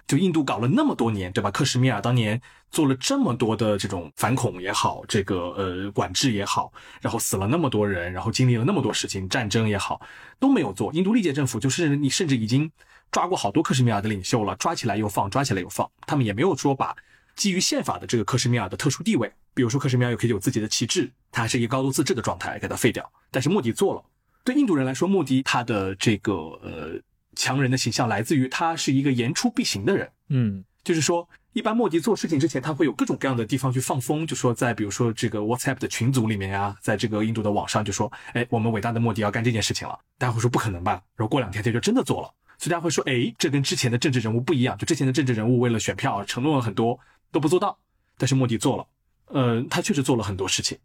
[0.09, 1.51] 就印度搞了那么多年，对吧？
[1.51, 2.41] 克什米尔当年
[2.71, 10.01] 做了这么多的这种反恐也好，这个呃管制也好，然后死了那么多人，然后经历了那么多事情，战争也好，
[10.39, 10.91] 都没有做。
[10.93, 12.71] 印度历届政府就是你甚至已经
[13.11, 16.95] 抓过好多克什米尔的领袖了，抓起来又放，抓起来又放，他们也没有说把
[17.35, 23.07] 基于宪法的这个克什米尔的特殊地位，比如说克什米尔又可以有自己的旗帜，它还是一个高度自治的状态，给它废掉。
[23.29, 24.03] 但是莫迪做了，
[24.43, 26.99] 对印度人来说，莫迪他的这个呃。
[27.39, 41.01] 强人的形象来自于他是一个言出必行的人，嗯，就是说，一般莫迪做事情之前，他会有各种各样的地方去放风，就说在比如说这个 WhatsApp 的群组里面呀，在这个印度的网上就说，哎，我们伟大的莫迪要干这件事情了，大家会说不可能吧？
[41.15, 46.99] 然后过两天他就真的做了，所以大家会说，哎，这跟之前的政治人物不一样，就之前的政治人物为了选票承诺了很多
[47.31, 47.79] 都不做到，
[48.17, 48.85] 但是莫迪做了，
[49.27, 50.77] 呃，他确实做了很多事情，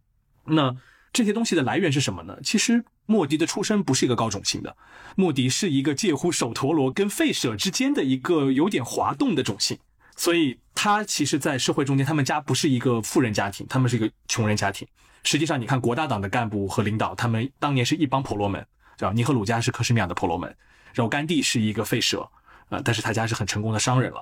[0.45, 0.73] 那。
[1.15, 2.37] 这些东西的来源是什么呢？
[2.43, 4.75] 其实莫迪的出身不是一个高种姓的，
[5.15, 9.79] 莫迪是一个介乎首陀罗跟吠舍之间的一个有点滑动的种姓，
[10.17, 14.85] 所以他其实，在社会中间，他们家不是一个富人家庭，他们是一个穷人家庭。
[15.23, 20.53] 实际上，你看国大党的干部和领导，他们当年是一帮婆罗门，对吧尼赫鲁家是克什米尔的婆罗门，
[20.93, 22.29] 然后甘地是一个吠舍，
[22.67, 24.21] 呃，但是他家是很成功的商人了。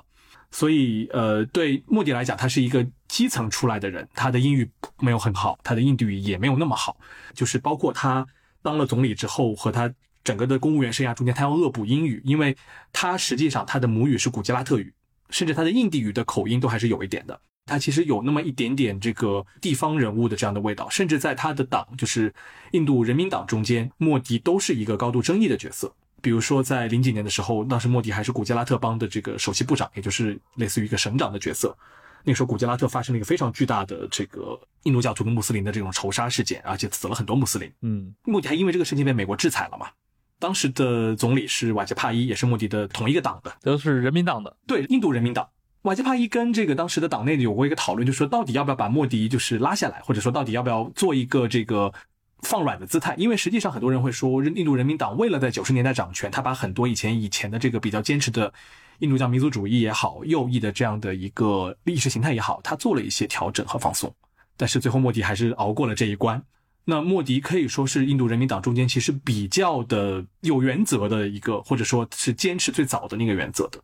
[0.53, 6.95] 所以，呃，对莫迪来讲，他是一个基层出来的人，他的英语没有很好，他的印度语也没有那么好，
[7.33, 8.23] 就是包括他
[8.61, 9.91] 当了总理之后和他
[10.23, 12.55] 整个的公务员生涯中间，他要恶补英语，因为
[12.91, 14.93] 他实际上他的母语是古吉拉特语，
[15.31, 17.41] 甚至他的印地语的口音都还是有一点的。
[17.65, 22.31] 他其实有那么一点点这个地方人物的这样的味道，甚至在他的党，就是
[22.73, 25.95] 印度人民党中间，莫迪都是一个高度争议的角色。
[26.23, 31.77] 比如说在零几年的时候，当时莫迪还是古吉拉特邦的这个首席部长，也就是类似于一个省长的角色。
[32.23, 37.69] 那个时候古吉拉特发生了一个非常巨大的这个印度教徒跟穆斯林的这种仇杀事件，而且死了很多穆斯林。
[37.81, 39.87] 嗯，莫迪还因为这个事情被美国制裁了嘛？
[40.39, 44.55] 当时的总理是瓦杰帕伊，也是莫迪的同一个党的，都是人民党的。
[44.65, 45.45] 对，印度人民党。
[45.81, 51.93] 瓦杰帕伊跟这个当时的党内有过一个讨论，就是说到底要不要把莫迪就是拉下来，或者说到底要不要做一个这个
[52.43, 53.15] 放软的姿态？
[53.17, 58.53] 因为实际上很多人会说，印度人民党为了在九十年代掌权，他把很多以前以前的这个比较坚持的
[58.99, 64.13] 印度教民族主义也好，右翼的这样的一个意识形态也好，他做了一些调整和放松。
[64.55, 66.43] 但是最后莫迪还是熬过了这一关。
[66.85, 73.79] 那莫迪可以说是印度人民党中间其实比较的有原则的一个，或者说是坚持最早的那个原则的。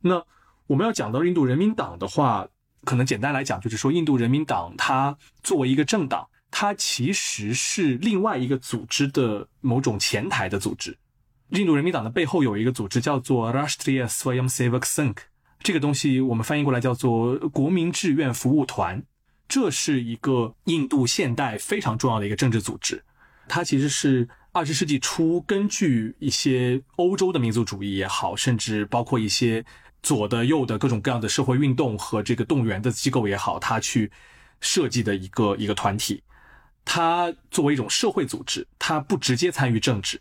[0.00, 0.22] 那。
[0.66, 2.48] 我们要讲到印度人民党的话，
[2.86, 6.26] 可能简单来讲就是说，印度人民党它作为一个政党，
[6.56, 10.96] 它其实是另外一个组织的某种前台的组织。
[11.48, 15.16] 印度人民党的背后有一个组织叫做 Rashtriya Swayamsevak Sangh，
[15.64, 19.02] 这个东西我们翻译过来叫做国民志愿服务团。
[19.48, 23.02] 这是一个印度现代非常重要的一个政治组织，
[23.48, 29.64] 它其实是二十世纪初根据一些欧洲的民族主义也好，甚至包括一些。
[30.04, 34.12] 左的、右的各种各样的社会运动和这个动员的机构也好，他去
[34.60, 36.22] 设计的一个一个团体，
[36.84, 40.20] 它作为一种社会组织，它不直接参与政治，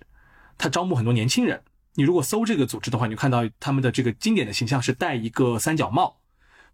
[0.58, 1.62] 它招募很多年轻人。
[1.96, 6.18] 你如果搜这个组织的话，你就看到他们的这个经典的形象是戴一个三角帽，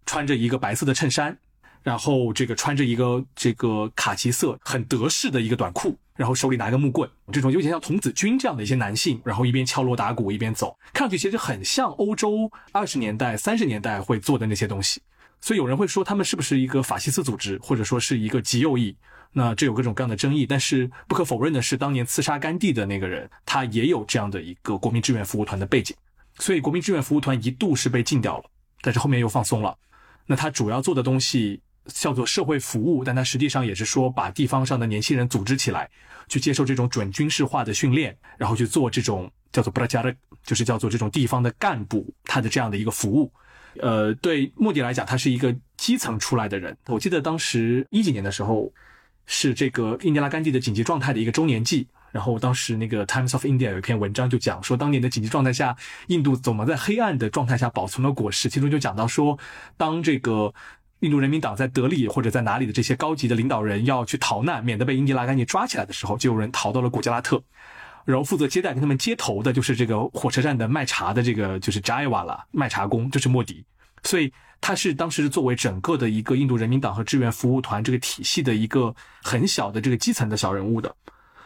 [0.06, 1.38] 穿着一个白色的衬衫。
[1.82, 15.00] 然后这个穿着一个这个卡其色很德式的一个短裤，然后手里拿一个木棍，这种有点像童子军这样的一些男性，然后一边敲锣打鼓一边走，看上去其实很像欧洲二十年代、三十年代会做的那些东西。
[15.40, 18.94] 所以有人会说他们是不是一个法西斯组织，或者说是一个极右翼？
[19.32, 20.46] 那这有各种各样的争议。
[20.46, 25.96] 但是不可否认的是，当年刺杀甘地的那个人，他也有这样的一个国民志愿服务团的背景。
[26.38, 28.44] 所以国民志愿服务团一度是被禁掉了，
[28.80, 29.76] 但是后面又放松了。
[30.26, 31.60] 那他主要做的东西。
[31.86, 35.90] 叫做社会服务，但它实际上也是说把地方上的年轻人组织起来，
[36.28, 40.14] 去接受这种准军事化的训练，然后去做这种叫做布拉加的，
[40.44, 43.32] 就是叫做这种地方的干部，他的这样的一个服务。
[43.80, 46.76] 呃，对莫迪来讲，他是一个基层出来的人。
[46.86, 48.70] 我记得当时一几年的时候，
[49.32, 55.76] 是这个印第拉甘地的紧急状态的一个周年祭，然后当时那个 Times of India 有一篇文章就讲说，当年的紧急状态下，
[56.08, 59.38] 印度怎么在黑暗的状态下保存了果实，其中就讲到说，
[59.76, 60.52] 当这个。
[61.00, 67.42] 印度人民党在德里或者在哪里的这些高级的领导人要去逃难，免得被印第拉甘地抓起来的时候，就有人逃到了古吉拉特，
[68.04, 73.64] 然后负责接待跟他们接头的就是这个火车站的卖茶的这个就是 Jaiwa 了，卖茶工就是莫迪，
[74.02, 74.30] 所以
[74.60, 80.94] 他是当时作为整个的一个印度人民党和志愿服务团这个体系的一个很小的这个基层的小人物的，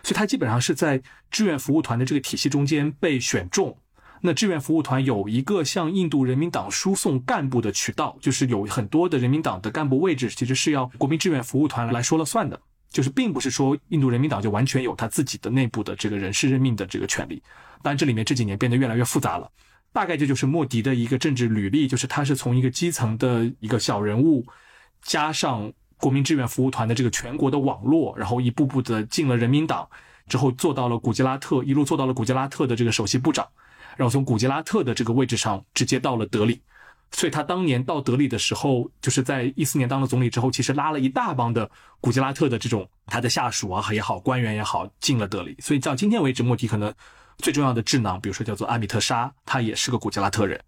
[0.02, 1.00] 所以他基本上是在
[1.30, 3.76] 志愿服务团的这个体系中间被选中。
[4.20, 12.58] 那志愿服务团有一个向印度人民党输送干部的渠道，就是有很多的人民党的干部位置，其实是要国民志愿服务团来说了算的，
[12.90, 17.42] 就是并不是说印度人民党就完全有他自己的内部的这个人事任命的这个权利。
[17.82, 19.50] 当然，这里面这几年变得越来越复杂了。
[19.94, 24.44] 大概这就是莫迪的一个政治履历，就是他是从一个基层的一个小人物，
[25.02, 29.88] 加上国民志愿服务团的这个全国的网络，然后一步步的进了人民党，
[30.26, 33.46] 之后做到了古吉拉特，一路做到了古吉拉特的这个首席部长。
[33.96, 36.60] 然后从古吉拉特的这个位置上直接到了德里，
[37.12, 45.56] 所以他当年到德里的时候，就是在一四年当了总理之后，其实拉了一大帮的古吉拉特的这种他的下属啊也好，官员也好进了德里。
[45.60, 46.92] 所以到今天为止，莫迪可能
[47.38, 50.60] 最重要的智囊，比如说叫做阿米特沙，他也是个古吉拉特人。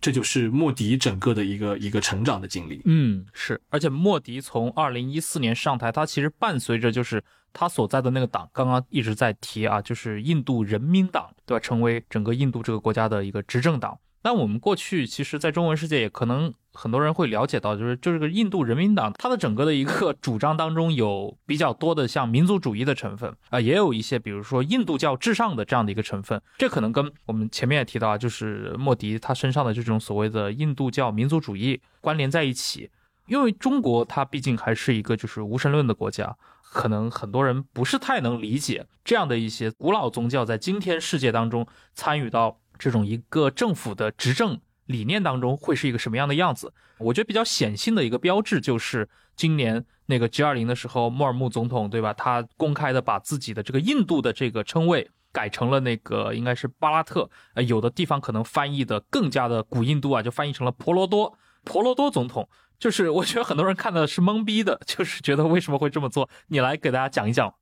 [0.00, 2.82] 这就是莫迪整个的一个一个成长的经历。
[2.84, 7.22] 嗯，是，而且莫迪从二零一四年上台，他其实伴随着就是。
[7.50, 11.60] 他所在的那个党，刚刚一直在提啊，就是印度人民党，对吧？
[11.60, 13.98] 成为整个印度这个国家的一个执政党。
[14.22, 26.40] 那我们过去其实，在中文世界也可能很多人会了解到，就是就是个印度人民党，它的整个的一个 主张当中有比较多的像民族主义的成分啊，也有一些比如说印度教至上的这样的一个成分。
[26.56, 32.88] 这可能跟我们前面也提到啊，就是莫迪他身上的这种所谓的印度教民族主义关联在一起。
[33.26, 36.36] 因为中国它毕竟还是一个就是无神论的国家。
[36.70, 46.72] 可能很多人不是太能理解这样的一些古老宗教在今天世界当中参与到这种一个政府的执政理念当中会是一个什么样的样子。
[46.98, 52.12] 我觉得比较显性的一个标志就是今年那个 G 二零的时候，莫尔穆总统对吧？
[52.12, 61.38] 他公开的把自己的这个印度的这个称谓改成了那个应该是巴拉特，呃，有的地方可能翻译的更加的古印度啊，就翻译成了婆罗多。
[61.64, 62.48] 婆罗多总统，
[62.78, 66.28] 就是我觉得很多人看的是懵逼的，就是觉得为什么会这么做？
[66.46, 67.52] 你来给大家讲一讲。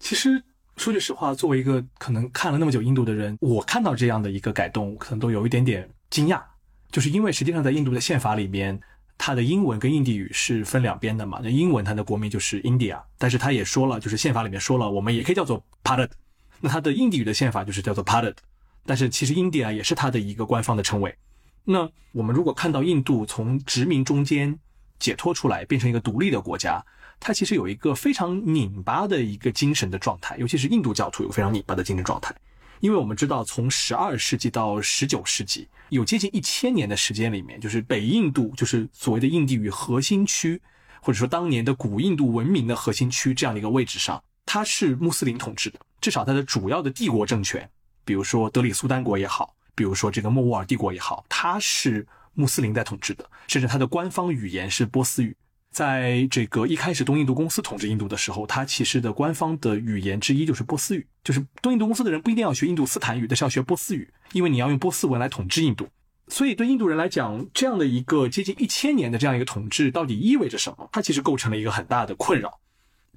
[0.00, 0.42] 其实
[0.76, 6.42] 说句实话，作为一个可能看了那么久印度的人，我看到这样的一个改动，可能都有一点点惊讶，
[6.94, 8.80] 就是因为实际上在印度的宪法里面。
[9.16, 11.38] 它的英文跟印地语是分两边的嘛？
[11.40, 16.10] 那英文它的国名就是 India，但是它也说了，就是宪法里面说了，我们也可以叫做 p a d
[16.60, 18.34] 那它的印地语的宪法就是叫做 p a d
[18.84, 21.16] 但是其实 India 也是它的一个官方的称谓。
[21.62, 24.58] 那我们如果看到印度从殖民中间
[24.98, 26.84] 解脱出来，变成一个独立的国家，
[27.20, 32.34] 它其实有一个非常拧巴的一个精神的状态，尤其是印度教徒有非常拧巴的精神状态。
[32.80, 40.60] 因为我们知道，从十二世纪到十九世纪，有接近一千年的时间里面，就是北印度，就是所谓的印地语核心区，
[41.00, 45.78] 或者说当年的古印度文明的核心区这样的一个位置上，它是穆斯林统治的。
[46.00, 47.68] 至少它的主要的帝国政权，
[48.04, 55.34] 比如说德里苏丹国也好，比如说这个莫卧儿帝国也好，它是穆斯林在统治的，甚至它的官方语言是波斯语。
[55.74, 65.88] 在这个一开始东印度公司统治印度的时候，它其实的官方的语言之一就是波斯语，就是东印度公司的人不一定要学印度斯坦语，但是要学波斯语，因为你要用波斯文来统治印度。
[66.28, 70.88] 所以对印度人来讲，这样的一个接近一千年的这样一个统治到底意味着什么？
[70.92, 72.60] 它其实构成了一个很大的困扰。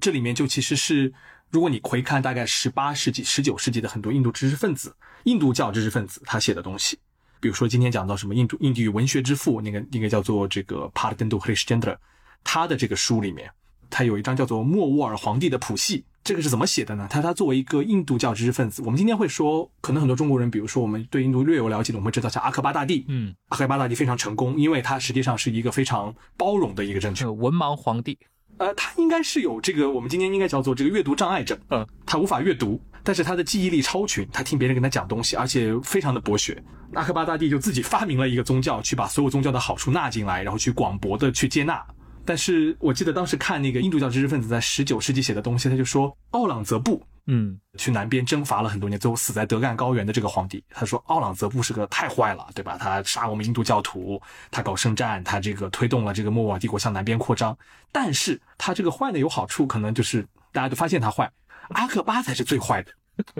[0.00, 1.12] 这里面就其实是，
[1.50, 4.92] 如果你回看大概十八世纪、十九世纪的很多印度知识分子、
[5.24, 6.98] 印度教知识分子他写的东西，
[7.38, 11.96] 比如说今天讲到什么印度印地语文学之父，那个那个叫做这个 p a r d e n d u Krishnendra。
[12.44, 13.50] 他的这个书里面，
[13.90, 17.06] 他有一张叫做《莫卧儿皇帝的谱系》，这个是怎么写的呢？
[17.10, 27.26] 他他作为一个印度教知识分子，我们今天会说，可能很多中国人，比如说我们对印度略有了解的，我们会知道像阿克巴大帝，嗯，阿克巴大帝非常成功，因为他实际上是一个非常包容的一个政权。
[27.38, 28.18] 文盲皇帝，
[28.58, 36.62] 呃，他应该是有这个我们今天应该叫做这个阅读障碍症，嗯，他无法阅读，但是他的记忆力超群，他听别人跟他讲东西，而且非常的博学。
[36.94, 41.82] 阿克巴大帝就自己发明了一个宗教，去把所有宗教的好处纳进来，然后去广博的去接纳。
[42.28, 52.76] 但是我记得当时看那个印度教知识分子在十九世纪写的东西，他就说奥朗则布，嗯，去南边征伐了很多年，最后死在德干高原的这个皇帝，他说奥朗则布是个太坏了，对吧？
[52.78, 57.56] 他杀我们印度教徒，他搞圣战，他这个推动了这个莫卧儿帝国向南边扩张。
[57.90, 61.32] 但是他这个坏呢有好处，可能就是大家都发现他坏，
[61.70, 62.92] 阿克巴才是最坏的。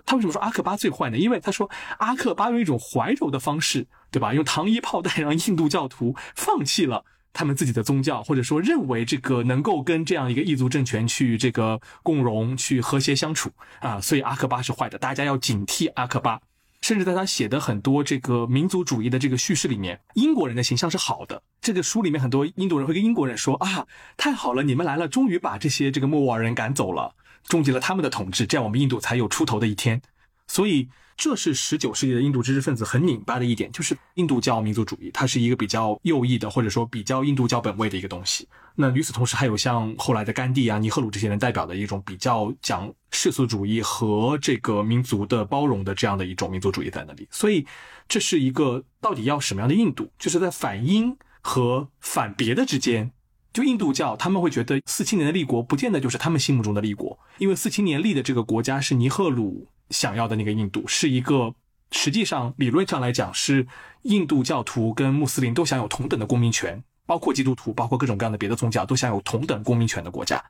[0.07, 1.19] 他为什么说阿克巴最坏呢？
[1.19, 4.33] 因为他说阿克巴用一种怀柔的方式，对吧？
[4.33, 7.05] 用糖衣炮弹让印度教徒放弃了。
[7.33, 16.41] 他们自己的宗教，或者说认为这个能够跟这样一个异族政权去这个共荣、去和谐相处啊，所以阿克巴是坏的，大家要警惕阿克巴。
[16.81, 21.43] 甚至在他写的很多这个民族主义的这个叙事里面，英国人的形象是好的。
[21.61, 23.87] 这个书里面很多印度人会跟英国人说啊，
[24.17, 27.15] 太好了，你们来了，终于把这些这个莫卧儿人赶走了，
[27.45, 30.01] 终结了他们的统治，这样我们印度才有出头的一天。
[30.47, 30.89] 所以。
[31.19, 38.47] 这是十九世纪的印度知识分子很拧巴的一点，就是印度教民族主义，它是一个比较右翼的，或者说比较印度教本位的一个东西。
[38.77, 47.27] 那与此同时，还有像后来的甘地啊、尼赫鲁这些人代表的一种比较讲世俗主义和这个民族的包容的这样的一种民族主义在那里。
[47.33, 47.67] 所以，
[48.07, 50.09] 这是一个到底要什么样的印度？
[50.21, 53.11] 就是在反英和反别的之间。
[53.53, 59.67] 就印度教，他们会觉得四七年的立国不见得就是他们心目中的立国，因为四七年立的这个国家是尼赫鲁。
[59.91, 61.55] 想要的那个印度是一个，
[61.93, 63.67] 实际上理论上来讲是
[64.03, 70.45] 印度教徒跟穆斯林都享有同等的公民权，包括基督徒，包括各种各样的别的宗教都享有同等公民权的国家。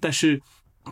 [0.00, 0.42] 但是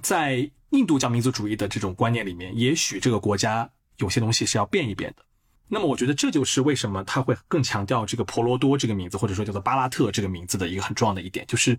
[0.03, 5.25] 在印度教民族主义的这种观念里面，也许这个国家有些东西是要变一变的。
[5.67, 11.79] 那么我觉得这就是为什么他会更强调这个婆罗多这个名字，或者说叫做巴拉特这个名字的一个很重要的一点，就是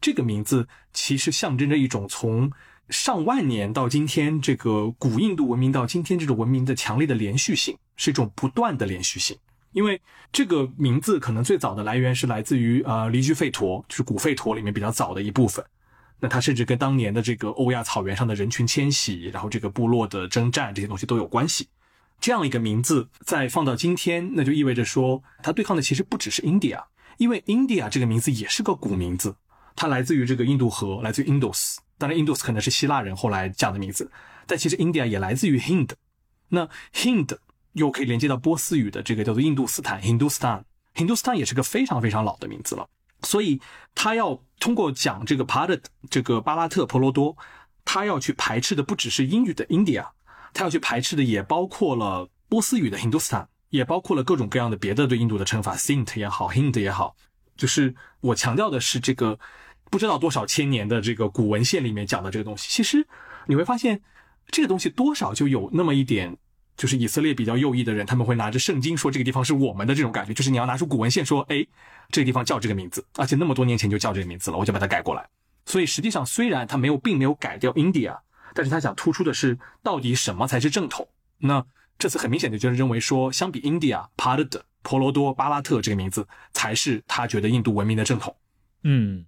[0.00, 2.50] 这个名字其实象征着一种从。
[2.90, 9.36] 上万年到今天，这个古印度文明到今天这种文明的强烈的连续性，是一种不断的连续性。
[9.72, 15.64] 因为这个名字可能最早的来源是来自于呃离居吠陀，就是古吠陀里面比较早的一部分。
[16.20, 21.68] 那它甚至跟当年的这个欧亚草原上的人群迁徙，然后这个部落的征战这些东西都有关系。
[22.20, 26.84] 这样一个名字再放到今天，那就意味着说，它对抗的其实不只是 India，
[27.18, 29.34] 因为 India 这个名字也是个古名字，
[29.74, 31.78] 它来自于这个印度河，来自于 Indus。
[31.96, 34.10] 当然，Indus 可能是希腊人后来讲的名字，
[34.46, 35.90] 但其实 India 也来自于 Hind。
[36.48, 37.38] 那 Hind
[37.72, 40.64] 又可以连接到波斯语的这个叫做印度斯坦 （Hindustan）。
[40.94, 42.88] Hindustan 也是个非常非常老的名字了。
[43.22, 43.60] 所以
[43.94, 45.80] 他要通过讲这个 p a d
[46.10, 47.36] 这个巴拉特婆罗多，
[47.84, 50.06] 他要去排斥的不只是英语的 India，
[50.52, 57.16] 他要去排斥的也包括了波斯语的 Hindustan，也包括了各种各样的别的对印度的称法，Sint 也好，Hind 也好。
[57.56, 59.38] 就是我强调的是这个。
[59.94, 63.06] 不知道多少千年的这个古文献里面讲的这个东西，其实
[63.46, 64.02] 你会发现
[64.48, 66.36] 这个东西多少就有那么一点，
[66.76, 71.64] 就是以色列比较右翼的人，他们会拿着圣经说这个地方是我们的这种感觉，就是你要拿出古文献说，哎，
[72.10, 75.24] 这个地方叫这个名字，而且那么多年前就叫这个名字了，我就把它改过来。
[75.64, 78.18] 所以实际上虽然他没有并没有改掉 India，
[78.52, 81.06] 但是他想突出的是到底什么才是正统。
[81.38, 81.64] 那
[82.00, 88.34] 这次很明显的就是认为说，相比 India、帕德、婆罗多、巴拉特这个名字，才是他觉得印度文明的正统。
[88.82, 89.24] 嗯，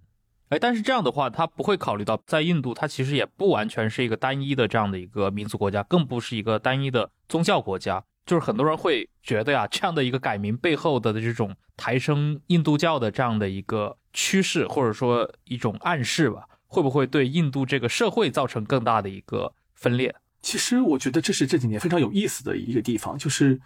[0.49, 8.03] 哎，但是这样的话，他不会考虑到在印度，它其实也不完全是一个单一的这样的一个民族国家，更不是一个单一的宗教国家。
[8.25, 20.13] 就是很多人会觉得呀，这样的一个改名背后的这种抬升印度教的这样的一个趋势，或者说一种暗示吧，会不会对印度这个社会造成更大的一个分裂？
[20.41, 23.59] 其实我觉得这是这几年非常有意思的一个地方，就是，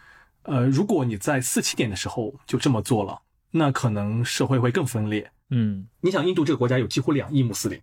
[0.43, 3.19] 呃，如果你在四七年的时候就这么做了，
[3.51, 5.31] 那可能社会会更分裂。
[5.51, 7.79] 嗯，你想，印度这个国家有几乎两亿穆斯林，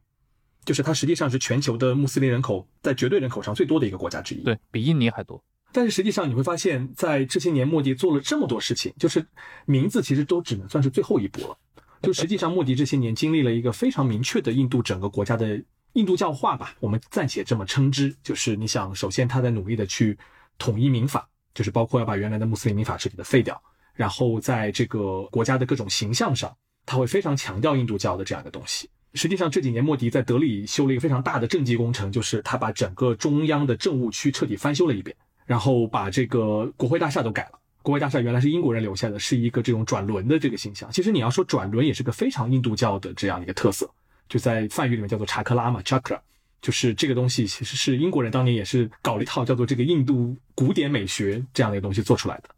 [0.64, 5.42] 就是它实际上是全球的穆斯林人口在绝对人口上最多的一个国家之一，对比印尼还多。
[5.70, 9.24] 但是实际上你会发现，在这些年莫迪做了这么多事情，就是
[9.66, 11.56] 名字其实都只能算是最后一步了。
[12.00, 15.62] 就实际上莫迪这些年经历了一个非常明确的印度整个国家的
[15.92, 18.16] 印度教化吧，我们暂且这么称之。
[18.22, 20.16] 就是你想，首先他在努力的去
[20.56, 23.60] 统一民法，就是包括要把原来的穆斯林民法彻底的废掉，
[23.92, 26.56] 然后在这个国家的各种形象上，
[26.88, 28.88] 他会非常强调印度教的这样一个东西。
[29.14, 35.14] 实际上这几年莫迪在德里修了一个非常大的政绩工程，就是他把整个中央的政务区彻底翻修了一遍。
[35.46, 37.58] 然后把这个国会大厦都改了。
[37.80, 40.92] 国会大厦原来是英国人留下的，是一个这种转轮的这个形象。
[40.92, 43.90] 其实你要说转轮，也是个非常印度教的这样一个特色，
[44.28, 46.18] 就在梵语里面叫做查克拉嘛，chakra，
[46.60, 52.50] 就是这个东西其实是英国人当年也是搞了一套叫做这个印度古典美学这样的一个东西做出来的。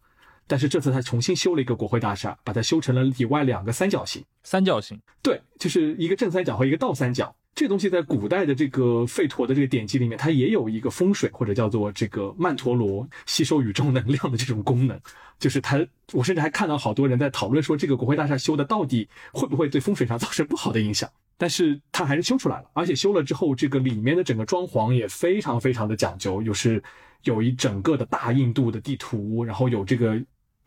[0.50, 4.20] 但是这次他重新修了一个国会大厦，把它修成了里外两个三角形。
[4.42, 7.32] 三角形，对，就是一个正三角和一个倒三角。
[7.54, 15.00] 这东西在古代的这个吠陀的这个典籍里面，它也有一个风水或者叫做这个曼陀罗吸收宇宙能量的这种功能。
[15.38, 15.78] 就是它，
[16.12, 21.08] 我甚至还看到好多人在讨论说，这个国会大厦修的到底会不会对风水上造成不好的影响？
[21.38, 26.82] 但是它还是修出来了，而且修了之后，这个里面的整个装潢也非常非常的讲究，又是
[27.24, 30.20] 有一整个的大印度的地图，然后有这个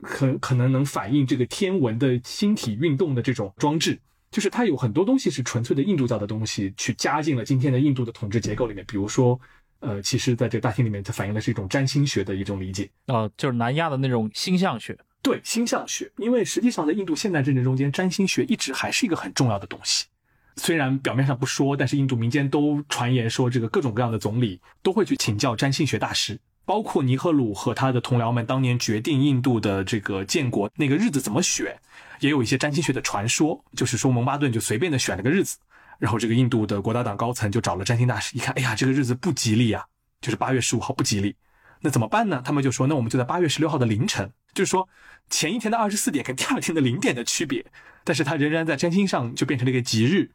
[0.04, 4.00] 可可能能反映这个天文的星体运动的这种装置。
[4.30, 8.84] 就是它有很多东西是纯粹的印度教的东西，去加进了今天的印度的统治结构里面。
[8.88, 9.40] 比如说，
[9.80, 14.98] 呃，其实在这个大厅里面，它反映的是一种占星学的一种理解啊，就是南亚的那种星象学。
[15.22, 20.08] 对，星象学，因为实际上在印度现代政治中间，占星学一直还是一个很重要的东西。
[20.56, 26.40] 虽然表面上不说，但是印度民间都传言说，这个各种各样的总理都会去请教占星学大师。
[26.66, 31.78] 包括尼赫鲁和他的同僚们当年决定印度的这个建国那个日子怎么选，
[32.20, 35.58] 也有一些占星学的传说，就是说蒙巴顿就随便的选了个日子，
[36.00, 39.86] 然后这个印度的国大党高层就找了占星大师，一看，哎呀，这个日子不吉利呀，
[40.22, 41.36] 就是八月十五号不吉利，
[41.82, 42.42] 那怎么办呢？
[42.46, 44.88] 他们就说，那我们就在八月十六号的凌晨，就是说
[45.30, 47.66] 前一天的二十四点跟第二天的零点的区别，
[48.06, 50.32] 但是它仍然在占星上就变成了一个吉日。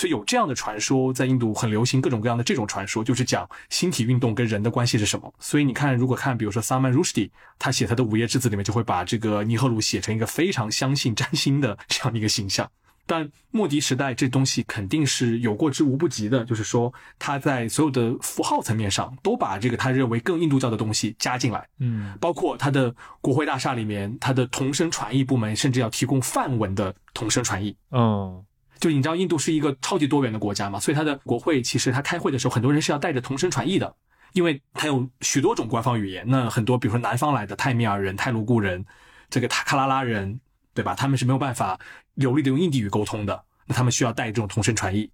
[0.00, 5.30] 所以有这样的传说，在印度很流行，各种各样的这种传说，就是讲星体运动跟人的关系是什么。
[5.38, 7.28] 所以你看，如果看，比如说 Salman Rushdie，
[7.58, 12.66] 他写他的《午夜之子》里面，就会把这个尼赫鲁写成一个非常相信占星的这样的一个形象。
[13.04, 28.42] 但莫迪时代这东西肯定是有过之无不及的，就是说他在所有的符号层面上都把这个他认为更印度教的东西加进来，嗯，包括他的国会大厦里面，他的同声传译部门甚至要提供梵文的同声传译，嗯。
[28.80, 33.94] 就你知道，印度是一个超级多元的国家嘛，所以它的国会其实它开会的时候，很多人是要带着同声传译的，
[34.32, 36.24] 因为它有许多种官方语言。
[36.26, 38.82] 那很多，比如说南方来的泰米尔人、泰卢固人、
[39.28, 40.40] 这个塔克拉拉人，
[40.72, 40.94] 对吧？
[40.94, 41.78] 他们是没有办法
[42.14, 45.10] 流利的用印地语沟通的，那他们需要带这种同声传译。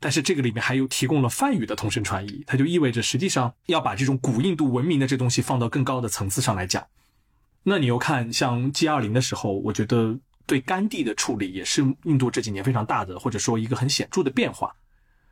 [0.00, 6.84] 但是这个里面还有提供了梵语的同声传译，它就意味着实际上要把这种古印度文明的这东西放到更高的层次上来讲。
[7.62, 10.18] 那你又看像 G 二零的时候，我觉得。
[10.46, 14.74] 对甘地的处理也是印度这几年非常大的，或者说一个很显著的变化。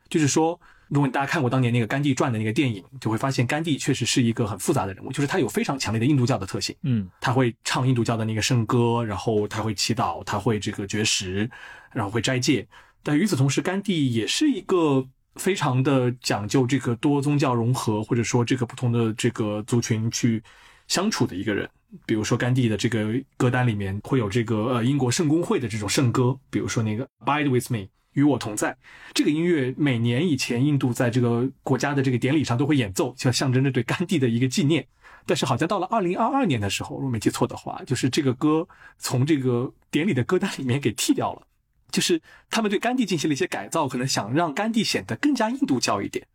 [0.09, 0.59] 就是说，
[0.89, 6.75] 如果大家看过当年那个甘地传的那个电影，就会发现甘地确实是一个很复杂的人物，就是他有非常强烈的印度教的特性。
[6.83, 11.49] 嗯，他会唱印度教的那个圣歌，然后他会祈祷，他会这个绝食，
[11.93, 12.67] 然后会斋戒。
[13.01, 15.03] 但与此同时，甘地也是一个
[15.35, 20.43] 非常的讲究这个多宗教融合，或者说这个不同的这个族群去
[20.87, 21.67] 相处的一个人。
[22.05, 28.77] 比如说甘地的这个歌单里面会有这个呃英国圣公会的这种圣歌，比如说那个 Bide with me 与我同在，
[29.13, 34.87] 这个音乐每年以前印度在这个国家的这个典礼上都会演奏，就象征着对甘地的一个纪念。
[35.25, 38.67] 但是好像到了二零二二年的时候，如果没记错的话，就是这个歌
[38.97, 41.47] 从这个典礼的歌单里面给剔掉了。
[41.91, 42.19] 就是
[42.49, 46.27] 他们对甘地进行了一些改造，可能想让甘地显得更加印度教一点。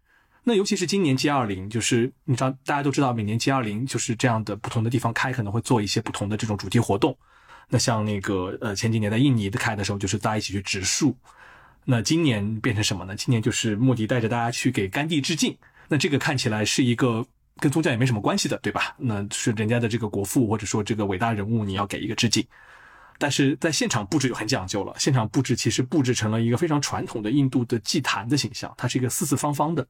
[0.48, 7.14] 那尤其是今年 G 二零，就是你知道大家都知道，每年 G 二零就是这样的不同的地方开，可能会做一些不同的这种主题活动。
[7.68, 11.14] 那像那个呃前几年在印尼的开的时候，就是大家一起去植树。
[11.84, 13.14] 那今年变成什么呢？
[13.14, 15.54] 今年就是莫迪带着大家去给甘地致敬。
[15.86, 17.22] 那这个看起来是一个
[17.58, 18.94] 跟宗教也没什么关系的，对吧？
[18.96, 22.42] 那是人家的这个国父或者说这个伟大人物，你要给一个致敬。
[23.18, 29.86] 但是在现场布置就很讲究了，现场布置其实布置成了一个非常传统的印度的祭坛的形象，它是一个四四方方的，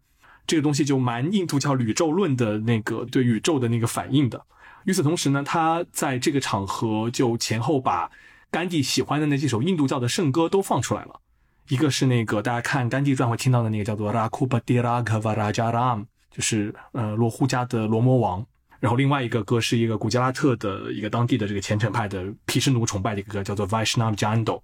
[0.48, 4.44] 这个东西就蛮印度教宇宙论的那个对宇宙的那个反应的。
[4.84, 8.10] 与此同时呢，他在这个场合就前后把
[8.50, 11.20] 甘地喜欢的那几首印度教的圣歌都放出来了，
[11.68, 18.44] 一个是那个大家看《甘地传》会听到的那个叫做 Rakubati Raghavarajaram，就是呃罗呼家的罗摩王。
[18.80, 24.62] 然后另外一个歌是一个古加拉特的一个当地的这个虔诚派的毗湿奴崇拜的一个歌，叫做 Vaishnava Jando，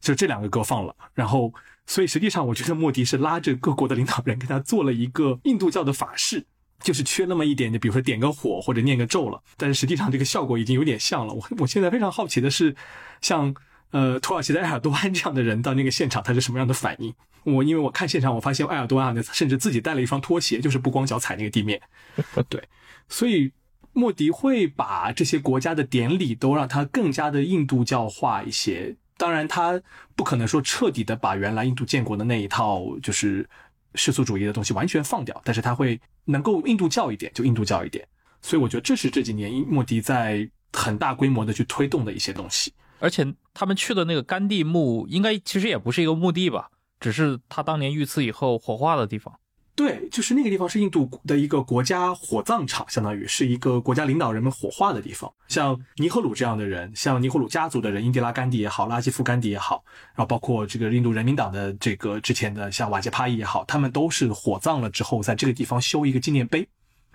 [0.00, 0.94] 就这两个歌放了。
[1.14, 1.52] 然后，
[1.90, 6.46] 所以实际上我觉得莫迪是拉着各国的领导人跟他做了一个印度教的法事，
[6.84, 9.42] 就是缺那么一点，就比如说点个火或者念个咒了。
[9.56, 11.34] 但是实际上这个效果已经有点像了。
[11.34, 12.76] 我我现在非常好奇的是，
[13.20, 13.52] 像
[13.90, 17.12] 呃土耳其的埃尔多安这样的人到那个现场他是什么样的反应？
[17.42, 21.82] 我因为我看现场，我发现埃尔多安甚至自己带了一双拖鞋，就是不光脚踩那个地面。
[22.48, 22.62] 对。
[23.08, 23.50] 所以，
[23.92, 28.94] 莫迪会把这些国家的典礼都让它更加的印度教化一些。
[29.20, 29.78] 当然，他
[30.16, 33.46] 不可能说彻底的把原来印度建国的那一套就是
[33.94, 38.02] 世俗主义的东西完全放掉，但是他会能够印度教一点，就印度教一点。
[38.40, 42.72] 所以，我觉得这是这几年莫迪在很大规模的去推动的一些东西。
[42.98, 49.38] 而且，他们去的那个甘地墓，应该其实也不是一个墓地吧，只是他当年遇刺以后火化的地方。
[49.80, 55.32] 对，就是那个地方是印度的一个国家火葬场，相当于是一个国家领导人们火化的地方。
[55.48, 59.82] 像尼赫鲁这样的人，像尼赫鲁家族的人，英迪拉甘地也好，拉吉夫甘地也好，
[60.14, 66.68] 然后包括这个印度人民党的这个之前的像瓦杰帕伊也好，他们都是火葬了之后，在这个地方修一个纪念碑。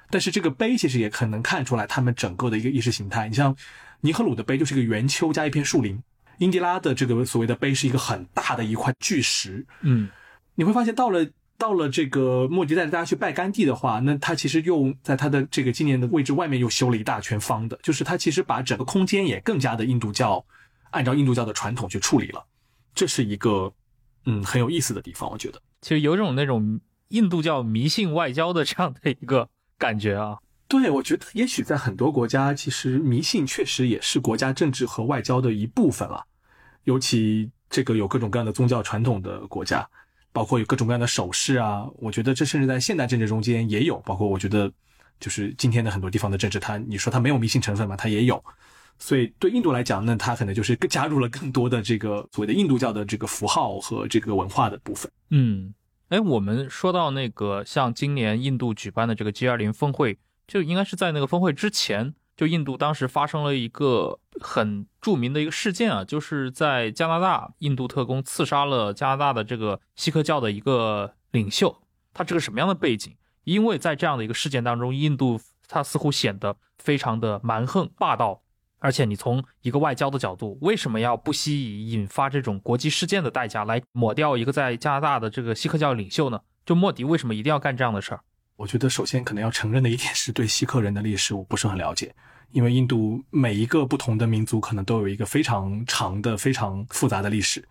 [0.09, 3.27] 但是这个碑其实也很能看出来他们整个的一个意识形态。
[3.27, 3.55] 你像
[4.01, 6.01] 尼赫鲁的碑就是一个圆丘加一片树林，
[6.39, 9.63] 英迪拉的这个所谓的碑是一个很大的一块巨石。
[9.81, 10.09] 嗯，
[10.55, 11.23] 你会发现到了。
[11.57, 20.45] 到了这个莫迪带着大家去拜甘地的话，那他其实又在他的这个纪念的位置外面又修了一大圈方的，就是他其实把整个空间也更加的印度教，
[20.91, 22.45] 按照印度教的传统去处理了，
[22.93, 23.71] 这是一个
[24.25, 29.47] 嗯很有意思的地方，我觉得其实有种那种印度教迷信外交的这样的一个
[29.77, 30.37] 感觉啊。
[30.67, 36.25] 对，我觉得也许在很多国家，其实迷信确实也是国家政治和外交的一部分了，
[36.83, 39.87] 尤其这个有各种各样的宗教传统的国家。
[40.35, 43.95] 包括有各种各样的手势啊，我觉得这甚至在现代政治中间也有。
[43.99, 44.69] 包括我觉得，
[45.17, 48.43] 就是今天的很多地方的政治，它你说它没有迷信成分嘛，它也有。
[48.99, 55.09] 所以对印度来讲，那它可能就是加入了更多的这个所谓的印度教的这个符号和这个文化的部分。
[55.29, 55.73] 嗯，
[56.09, 62.13] 哎，我们说到那个像今年印度举办的这个 G 二零峰会，就应该是在那个峰会之前。
[62.35, 71.81] 就印度当时发生了一个很著名的一个事件啊，就是在加拿大，印度特工刺杀了加拿大的这个锡克教的一个领袖。
[72.13, 73.15] 他这个什么样的背景？
[73.43, 78.41] 因为在这样的一个事件当中，印度他似乎显得非常的蛮横霸道，
[78.79, 86.41] 而且你从一个外交的角度，为什么要不惜以引发这种国际事件的代价来抹掉一个在加拿大的这个锡克教领袖呢？
[86.65, 88.21] 就莫迪为什么一定要干这样的事儿？
[88.57, 92.13] 我觉得首先可能要承认的一点是对锡克人的历史我不是很了解，
[92.51, 97.67] 因为印度每一个不同的民族可能都有一个非常长的、非常复杂的历史。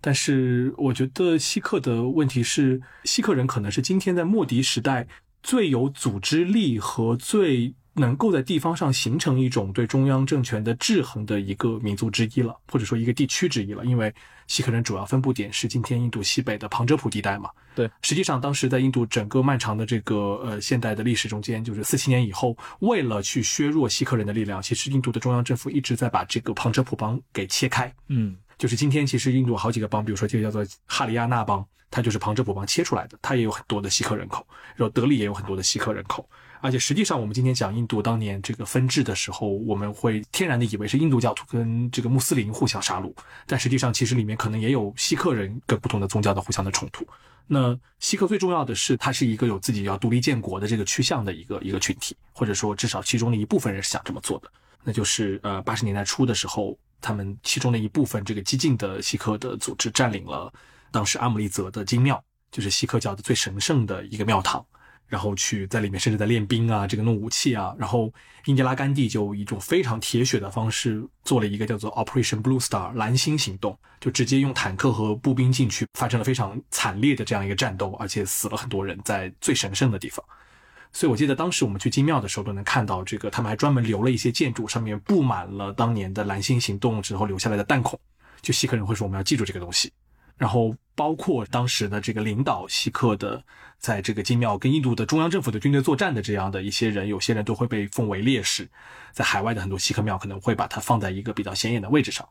[0.00, 5.06] 但是我觉得锡克的问题是，锡克人可能是今天在莫迪时代
[5.42, 7.74] 最有组织力和最。
[7.96, 13.84] 能够在地方上形成一种对中央政权的制衡的一个民族之一了，或者说一个地区之一了。
[13.84, 14.14] 因为
[14.46, 17.50] 锡克人主要分布点是今天印度西北的旁遮普地带嘛。
[17.74, 27.92] 对，实际上当时在印度整个漫长的这个呃现代的历史中间，就是四七年以后，为了去削弱锡克人的力量，其实印度的中央政府一直在把这个旁遮普邦给切开。
[28.08, 36.28] 嗯，就是今天其实印度好几个邦，比如说这个叫做哈里亚纳邦，它就是旁遮普邦切出来的，它也有很多的锡克人口，然后德里也有很多的锡克人口。
[36.66, 43.14] 而且实际上，我们今天讲印度当年这个分治的时候，我们会天然的以为是印度教徒跟这个穆斯林互相杀戮，
[43.46, 47.06] 但实际上其实里面可能也有锡克人跟不同的宗教的互相的冲突。
[47.46, 54.50] 那锡克最重要的是，它是一个有自己要独立建国的这个趋向的一个一个群体，或者说至少其中的一部分人是想这么做的。
[54.82, 60.52] 那就是呃八十年代初的时候，他们其中的一部分这个激进的锡克的组织占领了
[60.90, 64.66] 当时阿姆利泽的金庙，就是锡克教的最神圣的一个庙堂。
[65.08, 67.74] 然后去在里面甚至在练兵啊，这个弄武器啊。
[67.78, 68.12] 然后
[68.46, 80.24] 英迪拉甘地就以一种非常铁血的方式做了一个叫做 Operation Blue Star 蓝星行动，就直接用坦克和步兵进去，发生了非常惨烈的这样一个战斗，而且死了很多人在最神圣的地方。
[80.92, 87.98] 所以我记得当时我们去金庙的时候都能看到这个，他们还专门留了一些建筑，上面布满了当年的蓝星行动之后留下来的弹孔。
[88.40, 89.92] 就锡克人会说我们要记住这个东西。
[90.38, 93.44] 然后包括当时的这个领导锡克的，
[93.78, 98.68] 在这个金庙跟印度的中央政府的军队作战的这样的一些人，有些人都会被奉为烈士，
[99.12, 102.26] 在海外的很多锡克庙可能会把它放在一个比较显眼的位置上。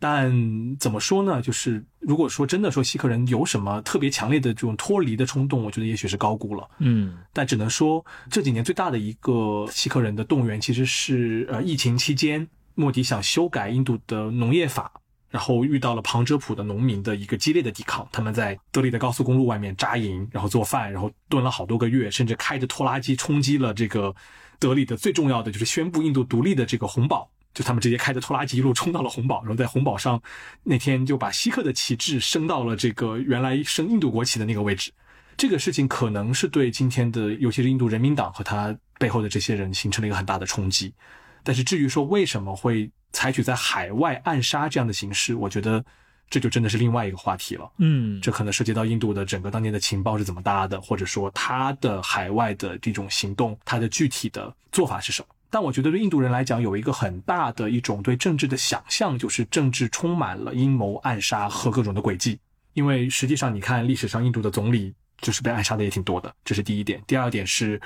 [0.00, 0.32] 但
[0.78, 1.42] 怎么说呢？
[1.42, 6.70] 就是如果说真的说锡克人有什么特别强烈的这种脱离的冲动，我觉得也许是高估了。
[6.78, 12.46] 嗯，但只能说这几年最大的一个锡克人的动员，其实是呃疫情期间
[12.76, 14.92] 莫迪想修改印度的农业法。
[15.30, 24.14] 然后遇到了旁遮普的农民的一个激烈的抵抗，他们在德里的高速公路外面扎营，然后做饭，然后蹲了好多个月，甚至开着拖拉机冲击了这个
[24.58, 30.20] 德里的最重要的就是宣布印度独立的这个红堡，就他们直接开着拖拉机一路冲到了红堡，然后在红堡上
[30.64, 34.90] 那天就把锡克的旗帜升到了这个原来升印度国旗的那个位置。
[35.36, 40.92] 这个事情可能是对今天的尤其是印度人民党和他背后的这些人形成了一个很大的冲击。
[41.48, 42.90] 但是至于说为什么会？
[43.10, 45.82] 采取在海外暗杀这样的形式，我觉得
[46.28, 47.68] 这就真的是另外一个话题了。
[47.78, 55.28] 嗯，这可能涉及到印度的整个当年的情报是怎么搭的，或者说他的海外的这种行动，他的具体的做法是什么。
[55.48, 62.38] 但我觉得对印度人来讲，有一个很大的一种对政治的想象，就是政治充满了阴谋、暗杀和各种的诡计。
[62.74, 67.02] 因为实际上，你看历史上印度的总理就是被暗杀的也挺多的，这是第一点。
[67.06, 67.80] 第二点是。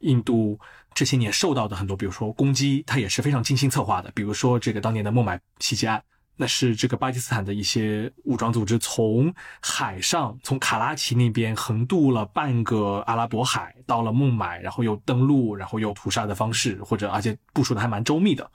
[0.00, 0.58] 印度
[0.94, 4.10] 这些年受到的很多，比如说攻击，它也是非常精心策划的。
[4.14, 6.02] 比如说这个当年的孟买袭击案，
[6.36, 18.50] 那是这个巴基斯坦的一些武装组织从海上，从卡拉奇那边横渡了半个阿拉伯海，到了孟买，然后又登陆，然后又屠杀的方式，或者而且部署的还蛮周密的。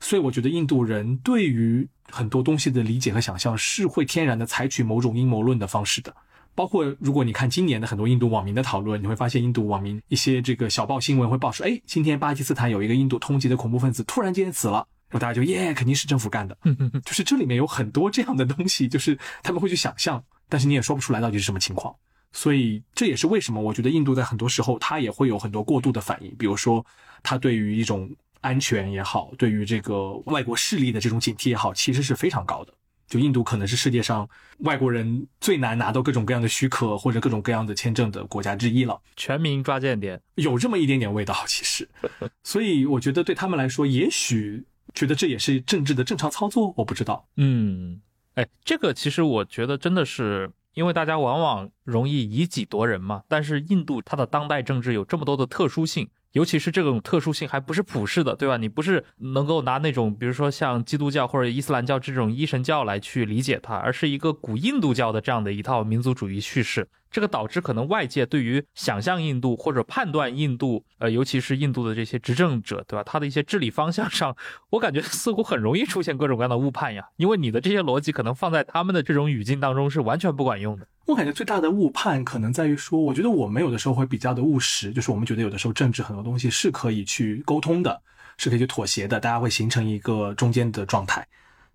[0.00, 6.14] 所以我觉得印度人对于很多东西的理解和想象是会天然的采取某种阴谋论的方式的。
[6.54, 21.94] 包括如果你看今年的很多印度网民的讨论，你会发现印度网民一些这个小报新闻会报说，哎，今天巴基斯坦有一个印度通缉的恐怖分子突然间死了，然后大家就耶，肯定是政府干的，嗯嗯嗯就是这里面有很多这样的东西，就是他们会去想象，但是你也说不出来到底是什么情况，
[22.32, 26.84] 所以这也是为什么我觉得印度在很多时候它也会有很多过度的反应，比如说
[27.22, 28.10] 它对于一种
[28.42, 32.74] 安全也好，对于这个外国势力的这种警惕也好，其实是非常高的。
[33.12, 34.26] 就印度可能是世界上
[34.60, 38.98] 外国人最难拿到各种各样的许可或者各种各样的签证的国家之一了。
[39.16, 41.86] 全民抓间谍有这么一点点味道，其实。
[42.42, 47.28] 所以我觉得对他们来说，也许觉得这也是政治的正常操作，我不知道。
[47.36, 48.00] 嗯，
[48.36, 53.24] 哎，这个其实我觉得真的是，因为大家往往容易以己夺人嘛。
[53.28, 56.08] 但是印度它的当代政治有这么多的特殊性。
[56.32, 58.56] 尤其是这种特殊性还不是普世的，对吧？
[58.56, 66.88] 你不是能够拿那种，比如说像基督教或者伊斯兰教这种一神教来去理解它，而是一个古印度教的这样的一套民族主义叙事。
[67.10, 73.04] 这个导致可能外界对于想象印度或者判断印度，呃，尤其是印度的这些执政者，对吧？
[73.04, 74.34] 他的一些治理方向上，
[74.70, 77.04] 我感觉似乎很容易出现各种各样的误判呀。
[77.16, 80.86] 因为你的这些逻辑可能放在他们的这种语境当中是完全不管用的。
[81.04, 88.00] 我感觉最大的误判可能在于说，我觉得我们有的时候会比较的务实，就是我们觉得有的时候政治很多东西是可以去沟通的，
[88.38, 91.26] 是可以去妥协的，大家会形成一个中间的状态。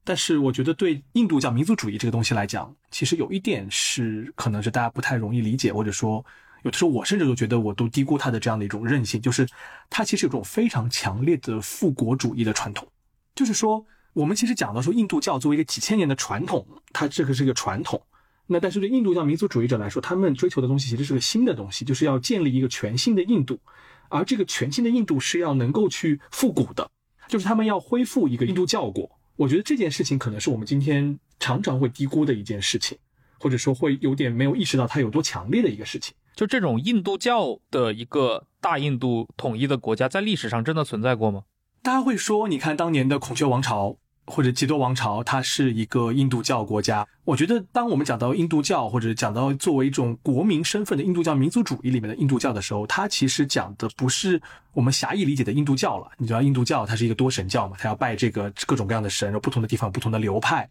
[0.06, 6.26] 但是我觉得，对印度教民族主义这个东西来讲，其实有一点是可能是大家不太容易理解，或者说
[6.64, 9.46] 有的时候我甚至都觉得我都低估它的这样的一种韧性，就是
[9.90, 12.88] 它其实有种非常强烈的复国主义的传统。
[13.36, 18.02] 就是说，我们其实讲到说，印度教作为一个几千年的传统，它这个是一个传统。
[18.50, 23.60] 那但是对印度教民族主义者来说，他们追求的东西其实是个新的东西，就是要建立一个全新的印度，
[24.08, 26.90] 而这个全新的印度是要能够去复古的，
[27.28, 29.12] 就是他们要恢复一个印度教国。
[29.36, 32.98] 我觉得这件事情可能是我们今天常常会低估的一件事情，
[33.38, 36.16] 或者说会有点没有意识到它有多强烈的一个事情。
[36.34, 41.44] 就这种印度教的一个大印度统一的国家，在历史上真的存在过吗？
[41.84, 43.98] 大家会说，你看当年的孔雀王朝。
[44.30, 47.08] 或者基多王朝，它是一个印度教国家。
[47.28, 56.10] 我觉得，当我们讲到印度教，或者讲到作为一种国民身份的印度教民族主义里面的印度教的时候，它其实讲的不是我们狭义理解的印度教了。
[56.18, 60.66] 你知道，印度教它是一个多神教嘛，它要拜这个各种各样的神，然后不同的地方不同的流派，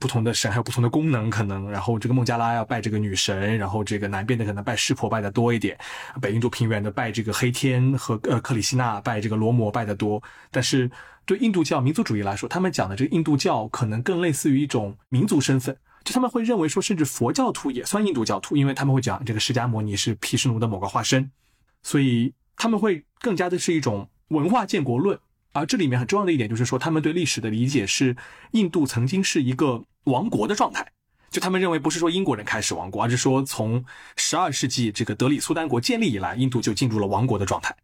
[0.00, 1.70] 不同的神还有不同的功能可能。
[1.70, 5.76] 然后这个孟加拉要拜这个女神，然后这个南边的可能拜湿婆拜的多一点，
[6.22, 10.90] 北印度平原的拜这个黑天和呃克里希那拜这个罗摩拜的多，但是。
[11.28, 15.76] 对印度教民族主义来说，他们讲的这个印度教可能更类似于一种民族身份，
[16.08, 21.30] 就他们会认为说，甚至佛教徒也算印度教徒，因为他们会讲这个释迦牟尼是毗湿奴的某个化身，
[21.82, 25.18] 所以他们会更加的是一种文化建国论。
[25.52, 28.16] 而这里面很重要的一点就是说，他们对历史的理解是
[28.52, 30.90] 印度曾经是一个王国的状态。
[31.28, 33.84] 就他们认为，不是说英国人开始亡国，而是说从
[34.16, 37.76] 十二世纪这个德里苏丹国建立以来，印度就进入了亡国的状态。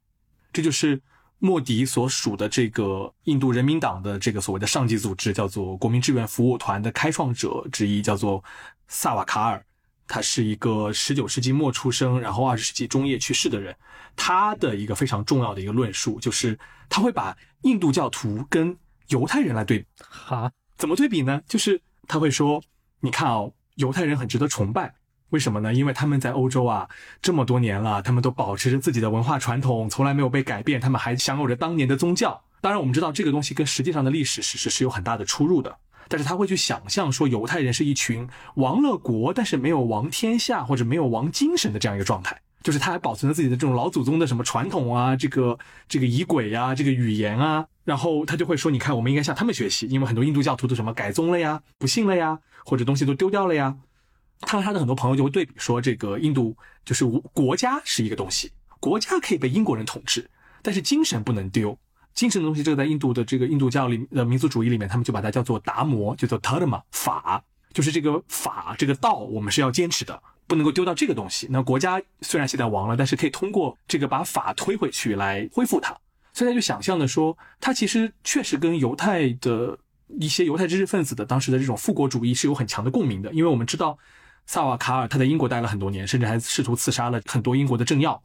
[0.51, 0.99] 这就是
[1.39, 8.43] 莫迪所属的这个印度人民党的这个所谓的上级组织，叫做国民志愿服务团的开创者之一，叫做
[8.89, 9.65] 萨瓦卡尔。
[10.07, 13.75] 他是一个十九世纪末出生，然后二十世纪中叶去世的人。
[14.17, 16.59] 他的一个非常重要的一个论述，就是
[16.89, 18.77] 他会把印度教徒跟
[19.09, 19.87] 犹太人来对比。
[20.01, 21.41] 哈，怎么对比呢？
[21.49, 22.63] 就是他会说。
[23.01, 24.95] 你看哦，犹太人很值得崇拜，
[25.31, 25.75] 为什么呢？
[25.75, 26.89] 因为他们在欧洲啊
[27.21, 32.41] 这么多年了，他们都保持着自己的文化传统，从来没有被改变，他们还享有着当年的宗教。
[32.61, 35.77] 当然，我们知道这个东西跟实际上的历史史实是有很大的出入的。
[36.09, 45.59] 但是他会去想象说，犹太人是一群亡了国，但是没有亡天下或者没有亡精神的这样一个状态， 就是他还保存着自己的这种老祖宗的什么传统啊，这个
[45.89, 47.67] 这个仪轨呀，这个语言啊。
[47.85, 53.75] 然后他就会说：“你看，我们应该向他们学习，因为很多印度教徒都什么改宗了呀，不信了呀，或者东西都丢掉了呀。”
[54.47, 60.29] 他和他的很多朋友就会对比说：“这个印度就是国家是一个东西，国家可以被英国人统治，
[60.63, 61.77] 但是精神不能丢。
[62.15, 67.43] 精神的东西，这个在印度的这个印度教里的民族主义里面，他们就把它叫做达摩，叫做 dharma 法，
[67.73, 71.49] 就是这个法这个道，我们是要坚持的，不能够丢掉这个东西。
[71.51, 75.97] 那国家虽然现在亡了，但是可以通过这个把法推回去来恢复它。”
[76.33, 79.79] 所以他就想象的说，他其实确实跟犹太的
[80.19, 83.97] 一些犹太知识分子的当时的这种复国主义是有很强的共鸣的，因为我们知道
[84.47, 88.23] 萨瓦卡尔他在英国待了很多年，甚至还试图刺杀了很多英国的政要。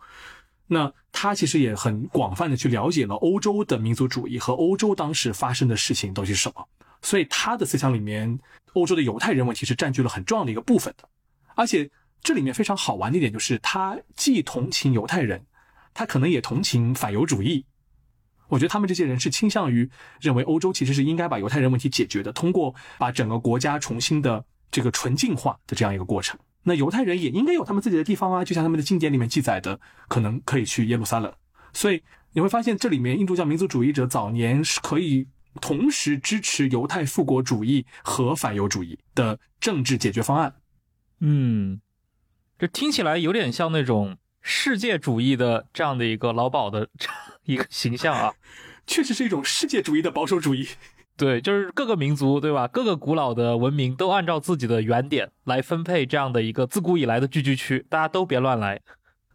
[0.67, 6.63] 那他其实也很广泛的去了解了欧洲的民族主义和欧洲当时发生的事情到底是什么，
[7.01, 8.39] 所以他的思想里面，
[8.73, 11.09] 欧洲的犹太人问题是占据了很重要的一个部分的。
[11.55, 11.89] 而且
[12.21, 15.43] 这里面非常好玩的一点就是，他既同情犹太人，
[15.93, 17.65] 他可能也同情反犹主义。
[18.47, 19.89] 我觉得他们这些人是倾向于
[20.19, 26.39] 认为欧洲其实是应该把犹太人问题解决的，通过把整个国家重新的这个纯净化的这样一个过程。
[26.63, 31.33] 那犹太人也应该有他们自己的地方啊，就像他们的经典里面记载的，可能可以去耶路撒冷。
[31.73, 32.03] 所以
[32.33, 35.27] 你会发现，这里面印度教民族主义者早年是可以
[35.61, 40.55] 同时支持犹太复国主义和反犹主义的政治解决方案。
[41.19, 41.79] 嗯，
[42.57, 46.89] 这听起来有点像那种世界主义的这样的一个老鸨的。
[47.45, 48.31] 一个形象啊，
[48.85, 50.67] 确实是一种世界主义的保守主义。
[51.19, 52.65] 对，就是各个民族，对吧？
[52.65, 58.79] 各个古老的文明都按照自己的原点来分配这样的一个自古以来的聚居区，大家都别乱来。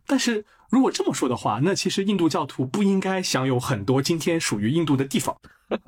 [0.07, 5.37] 但是如果这么说的话，那其实印度教徒不应该享有很多今天属于印度的地方。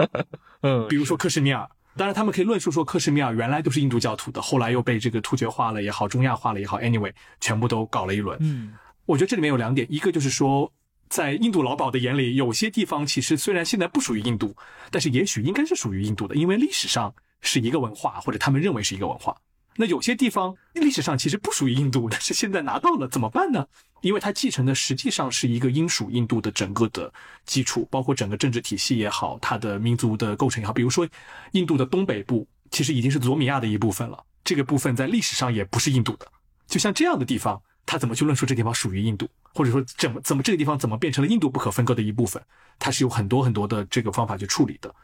[0.61, 1.67] 嗯，比如说克什米尔，
[1.97, 8.37] 当然他们可以论述说克什米尔原来都是印度教徒的，后来又被这个突厥化了也好，中亚化了也好，anyway，全部都搞了一轮。
[8.43, 8.75] 嗯，
[9.07, 10.71] 我觉得这里面有两点，一个就是说。
[11.09, 14.55] 在印度老鸨的眼里，有些地方其实虽然现在不属于印度，
[14.91, 19.37] 但是也许应该是属于印度的，因为历史上是一个文化，或者他们认为是一个文化。
[19.79, 23.67] 那有些地方历史上其实不属于印度，但是现在拿到了，怎么办呢？
[24.01, 27.13] 因为它继承的实际上是一个英属印度的整个的
[27.45, 30.73] 基础，包括整个政治体系也好，它的民族的构成也好。
[30.73, 31.07] 比如说，
[31.53, 36.27] 印度的东北部其实已经是佐米亚的一部分了，这个部分在历史上也不是印度的。
[36.67, 39.29] 就像这样的地方，他怎么去论述这地方属于印度？
[39.55, 42.43] 或者说怎么怎么这个地方怎么变成了印度不可分割的一部分？
[42.79, 44.95] 它是有很多很多的这个方法去处理的。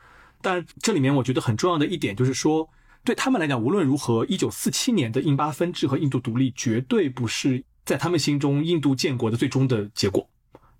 [0.42, 2.68] 但这里面我觉得很重要的一点就是说，
[3.04, 10.28] 对他们来讲，无论如何，一九四七年的印巴分治和印度独立绝对不是在他们心中印度建国的最终的结果。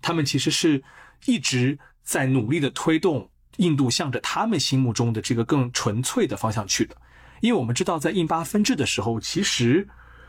[0.01, 0.83] 他们其实是
[1.25, 6.97] 一直在努力的推动印度向着他们心目中的这个更纯粹的方向去的。
[7.39, 9.87] 因为我们知道，在印巴分治的时候，其实。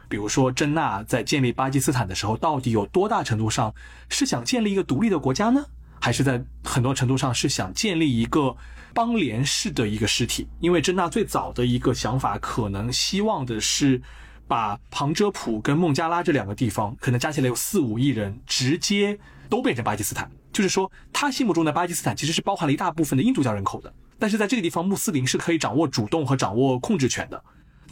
[0.09, 3.75] 比如说，真纳在建立巴基斯坦的时候，到底有多大程度上
[4.09, 5.65] 是想建立一个独立的国家呢？
[6.01, 8.55] 还是在很多程度上是想建立一个
[8.93, 10.47] 邦联式的一个实体？
[10.61, 14.01] 因为真纳最早的一个想法，可能希望的是
[14.47, 20.31] 把旁遮普跟孟加拉这两个地方，可能加起来有四五亿人，直接都变成巴基斯坦。
[20.53, 27.43] 就是说，他心目中的巴基斯坦其实是包含了一大部分的印度教人口的，但是在这个地方，穆斯林是可以掌握主动和掌握控制权的。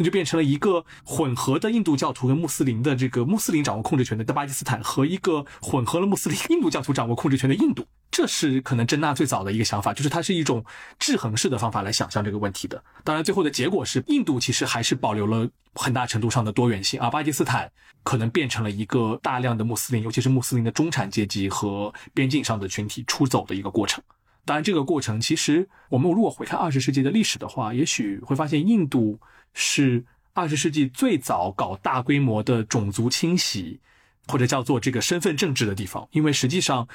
[0.05, 10.65] 就变成了一个混合的印度教徒跟穆斯林的这个穆斯林掌握控制权的巴基斯坦和一个混合了穆斯林 印度教徒掌握控制权的印度，这是可能真纳最早的一个想法，就是它是一种
[10.99, 12.83] 制衡式的方法来想象这个问题的。
[13.05, 17.71] 当然，最后的结果是印度其实还是保留了很大程度上的多元性，而巴基斯坦
[18.03, 24.03] 可能变成了一个大量的穆斯林，尤其是穆斯林的中产阶级和边境上的群体出走的一个过程。
[24.45, 29.21] 当然，这个过程其实我们如果回看二十世纪的历史的话，也许会发现印度。
[29.55, 33.81] 是二十世纪最早搞大规模的种族清洗，
[34.29, 36.87] 或者叫做这个身份政治的地方，因为实际上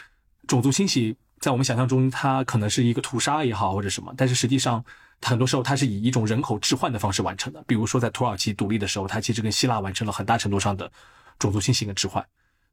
[0.48, 4.84] 种族清洗在我们想象中，它可能是一个屠杀也好或者什么，但是实际上
[5.22, 7.64] 很多时候它是以一种人口置换的方式完成的。
[7.68, 10.92] 比如说在土耳其独立的时候，它其实跟希腊完成了很大程度上的
[11.38, 12.26] 种族清洗跟置换。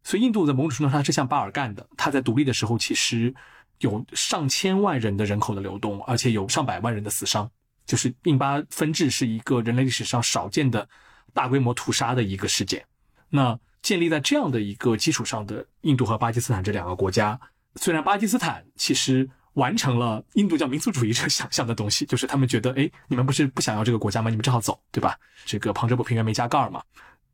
[0.02, 3.34] 所以印度在某种程度上是向巴尔干的，它在独立的时候其实
[3.80, 7.50] 有上千万人的人口的流动，而且有上百万人的死伤。
[7.86, 10.88] 就是印巴分治是一个人类历史上少见的
[11.32, 12.84] 大规模屠杀的一个事件。
[13.28, 17.38] 那建立在这样的一个基础上的印度和巴基斯坦这两个国家，
[17.76, 24.30] 虽然巴基斯坦其实完成了印度教民族主义者 想象的东西，就是他们觉得，哎，你们不是不想要这个国家吗？
[24.30, 25.18] 你们正好走，对吧？
[25.44, 26.82] 这个旁遮普平原没加盖儿嘛。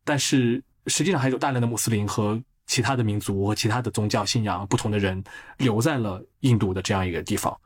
[0.05, 5.23] 但是实际上还有大量的穆斯林和其他的民族和其他的宗教信仰不同的人
[5.59, 7.57] 留在了印度的这样一个地方。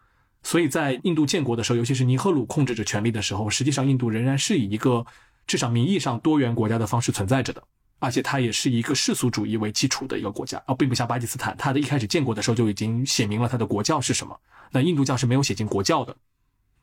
[0.45, 5.05] 所以在印度建国的时候，尤其是尼赫鲁控制着权力的时候，实际上印度仍然是以一个
[5.47, 7.63] 至少名义上多元国家的方式存在着的，
[7.99, 14.39] 而且它也是一个世俗主义为基础的一个国家，而并不像巴基斯坦，它的一开始建国的时候就已经写明了它的国教是什么。
[14.71, 16.15] 那印度教是没有写进国教的，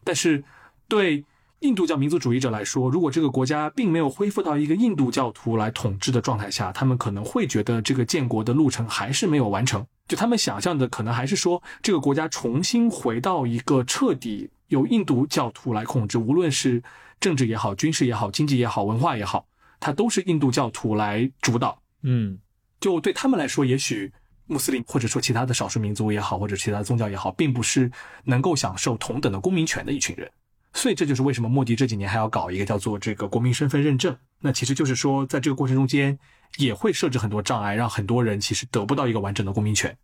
[0.04, 0.44] 但是
[0.88, 1.24] 对
[1.60, 9.86] 印度教民族主义者来说，如果这个国家并没有恢复到一个印度教徒来统治的状态下，他们可能会觉得这个建国的路程还是没有完成。
[10.12, 16.84] 就他们想象的，可能还是说这个国家重新回到一个彻底由印度教徒来控制，无论是
[17.22, 19.46] 政治也好、军事也好、经济也好、文化也好，
[19.80, 21.82] 它都是印度教徒来主导。
[22.02, 22.38] 嗯，
[22.82, 24.12] 就对他们来说，也许
[24.48, 27.90] 穆斯林或者说其他的少数民族也好，或者其他宗教也好，并不是
[28.26, 30.30] 能够享受同等的公民权的一群人。
[30.74, 34.14] 所以这就是为什么莫迪这几年还要搞一个叫做这个国民身份认证。
[34.42, 36.20] 那其实就是说，在这个过程中间。
[36.58, 39.96] 也会设置很多障碍，让很多人其实得不到一个完整的公民权。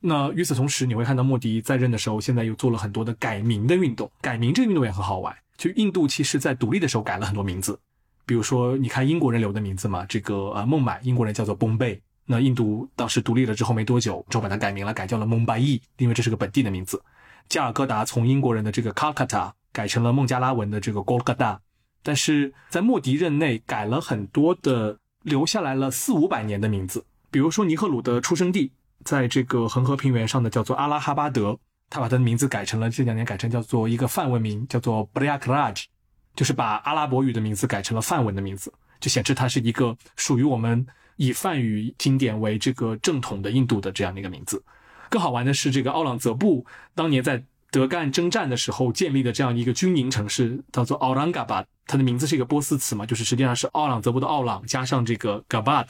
[0.00, 4.10] 那与此同时，你会看到莫迪在任的时候，现在又做了很多的改名的运动。
[4.20, 5.32] 改名这个运动也很好玩。
[5.56, 7.78] 就印度其实在独立的时候改了很多名字，
[8.26, 12.00] 比如说你看英国人留的名字嘛，这个呃孟买英国人叫做 Bombay。
[12.26, 17.00] 那印度当时独立了之后没多久，就把它改名了，改叫了孟拜伊，因为这是个本地的名字。
[17.48, 21.58] 加尔各答从英国人的这个 Calcutta 改成了孟加拉文的这个 Kolkata。
[22.02, 24.98] 但是在莫迪任内改了很多的。
[25.22, 28.72] 留下来了四五百年的名字，比如说尼赫鲁的出生地，
[29.04, 31.58] 在这个恒河平原上的叫做阿拉哈巴德，
[31.88, 35.86] 他把他的名字改成了这两年改成叫做一个梵文名，叫做 b r i a k r a j
[36.34, 44.62] 就是把阿拉伯语的名字改成了梵文的名字，就显示它是一个属于我们以梵语经典为这个正统的印度的这样的一个名字。
[45.10, 46.64] 更好玩的是，这个奥朗泽布
[46.94, 51.64] 当年在德干征战的时候建立的这样一个军营城市，叫做奥朗嘎巴。
[51.86, 55.84] 它的名字是一个波斯词嘛，就是实际上是奥朗泽布的奥朗加上这个 gaba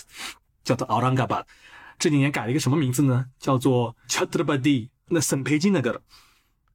[0.64, 1.45] 叫做奥朗 Gabad。
[1.99, 3.26] 这几年改了一个什么名字呢？
[3.39, 4.89] 叫做 Chhatrapati。
[5.09, 6.01] 那沈培金那个，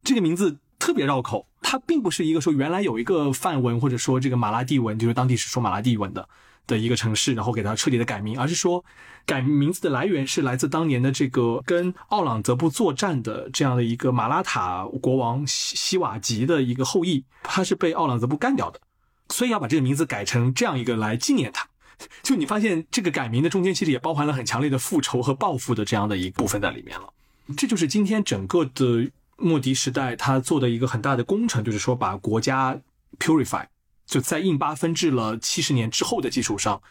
[0.04, 1.48] 这个名字特别绕口。
[1.62, 6.28] 它并不是一个说原来有一个梵文或者说这个马拉地文，就是当地是说马拉地文的
[6.68, 8.84] 的一个城市，然后给它彻底的改名，而是说
[9.26, 18.80] 改名字的来源是来自当年的这个跟奥朗泽布作战的这样的一个马拉塔国王西西瓦吉的一个后裔，他是被奥朗泽布干掉的。
[19.30, 21.68] 所以要把这个名字改成这样一个来纪念他，
[22.24, 27.12] 就你发现这个改名的中间其实也包含了很强烈的复仇和报复的这样的一部分在里面了。
[27.58, 32.80] 这就是今天整个的莫迪时代他做的一个很大的工程，就是说把国家
[33.20, 33.66] purify，
[34.08, 36.82] 就在印巴分治了七十年之后的基础上，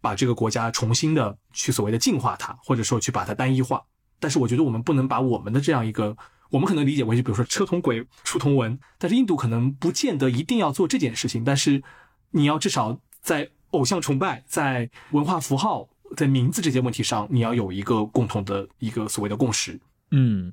[0.00, 3.82] 把这个国家重新的去所谓的净化它，或者说去把它单一化。
[4.20, 6.16] 但是我觉得我们不能把我们的这样一个。
[6.48, 11.42] 我们可能理解为就比如说车同轨，书同文，但是印度可能不见得一定要做这件事情。
[11.42, 11.82] 但是
[12.30, 19.80] 你要至少在偶像崇拜、在文化符号、在名字这些问题上，你要有一个共同的一个所谓的共识。
[20.12, 20.52] 嗯，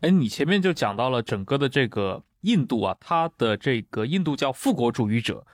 [0.00, 5.46] 哎，你前面就讲到了整个的这个印度啊，它的这个印度教复国主义者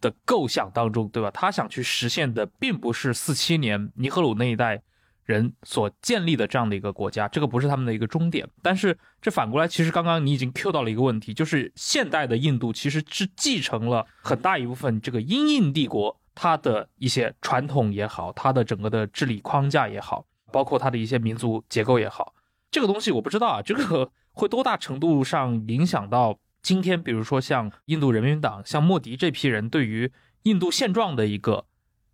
[0.00, 1.30] 的构想当中，对吧？
[1.30, 4.82] 他想去实现的并不是四七年尼赫鲁那一代。
[5.26, 8.48] 人所建立的这样的一个国家，这个不是他们的一个终点。
[8.62, 22.34] 但是这反过来，其实刚刚你已经 Q 到了一个问题，就是现代的印度其实是继承了很大一部分这个英印帝国它的一些传统也好，它的整个的治理框架也好，包括它的一些民族结构也好，
[22.68, 30.12] 这个东西我不知道啊，这个会多大程度上影响到今天，比如说像印度人民党、像莫迪这批人对于
[30.42, 31.66] 印度现状的一个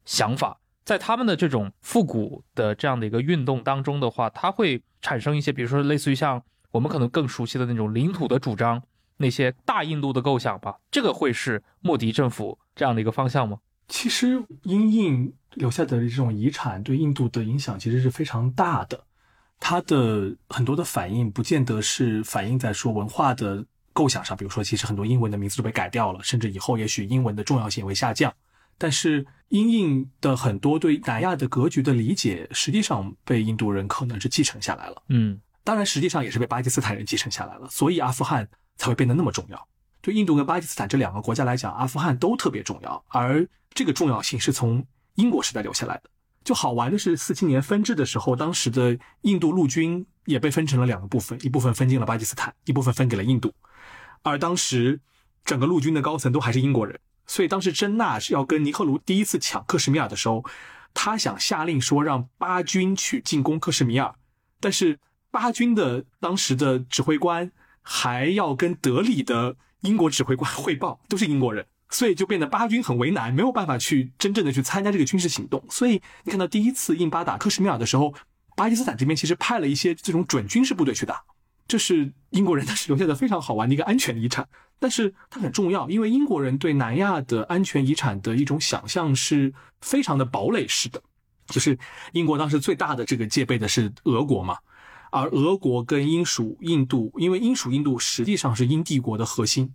[0.04, 0.60] 想法。
[0.84, 6.40] 在他们的这种复古的这样的一个运动当中的话，它会产生一些，比如说类似于像
[6.70, 8.80] 我们可能更熟悉的那种领土的主张，
[9.16, 10.78] 那些大印度的构想吧。
[10.92, 13.58] 这个会是莫迪政府这样的一个方向吗？
[13.88, 19.04] 其实，英印留下的这种遗产对印度的影响其实是非常大的。
[19.58, 28.32] 它的很多的反应不见得是反映在说文化的构想上，比如说，其实很多英文的名字都被改掉了，甚至以后也许英文的重要性也会下降。
[28.78, 35.02] 但是英印的很多对南亚的格局的理解，实际上被印度人可能是继承下来了。
[35.08, 38.46] 嗯，当然，实际上也是被巴基斯坦人继承下来了，所以阿富汗
[38.76, 39.68] 才会变得那么重要。
[40.02, 46.10] 对印度跟巴基斯坦这两个国家来讲，阿富汗都特别重要，而这个重要性是从英国时代留下来的。
[46.46, 53.52] 就好玩的是，四七年分治的时候，当时的印度陆军也被分成了两个部分，一部分分进了巴基斯坦，一部分分给了印度。
[54.22, 55.00] 而当时
[55.44, 60.44] 整个陆军的高层都还是英国人，所以当时真纳是要跟尼赫鲁第一次抢克什米尔的时候，
[60.94, 64.14] 他想下令说让巴军去进攻克什米尔，
[64.60, 65.00] 但是
[65.32, 67.50] 巴军的当时的指挥官
[67.82, 71.66] 还要跟德里的英国指挥官汇报，都是英国人。
[71.88, 75.64] 所以就变得巴军很为难，没有办法去真正的去参加这个军事行动。
[75.70, 78.12] 所以你看到第一次印巴打克什米尔的时候，
[78.56, 81.22] 巴基斯坦这边其实派了一些这种准军事部队去打，
[81.68, 84.48] 这是英国人当时留下的非常好玩的一个安全遗产。
[84.78, 91.02] 但是它很重要，因为英国人对南亚的安全遗产的一种想象是非常的堡垒式的，
[91.46, 91.78] 就是
[92.12, 94.58] 英国当时最大的这个戒备的是俄国嘛，
[95.10, 99.72] 而俄国跟英属印度，因为英属印度实际上是英帝国的核心。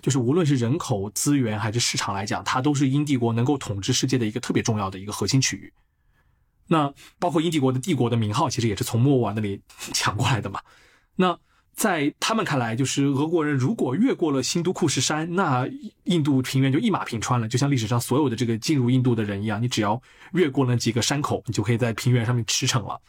[0.00, 5.72] 就是无论是人口资源还是市场来讲，它都是英帝国能够统治世界的一个特别重要的一个核心区域。
[6.66, 9.60] 那包括英帝国的帝国的名号，其实也是从莫瓦那里
[9.94, 10.60] 抢过来的嘛。
[11.16, 11.38] 那
[11.72, 15.66] 在他们看来，就是俄国人如果越过了新都库什山，那
[16.04, 17.48] 印度平原就一马平川了。
[17.48, 20.00] 就像历史上所有的这个进入印度的人一样，你只要
[20.34, 23.00] 越过了几个山口，你就可以在平原上面驰骋了。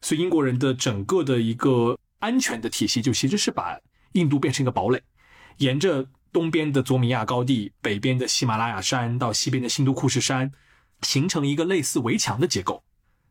[0.00, 3.76] 所以英国人的整个的一个安全的体系，就其实是把
[4.12, 5.02] 印度变成一个堡垒，
[5.58, 6.06] 沿着。
[6.32, 10.50] 东边的佐米亚高地，北边的喜马拉雅山，到西边的新都库什山，
[11.02, 12.82] 形成一个类似围墙的结构。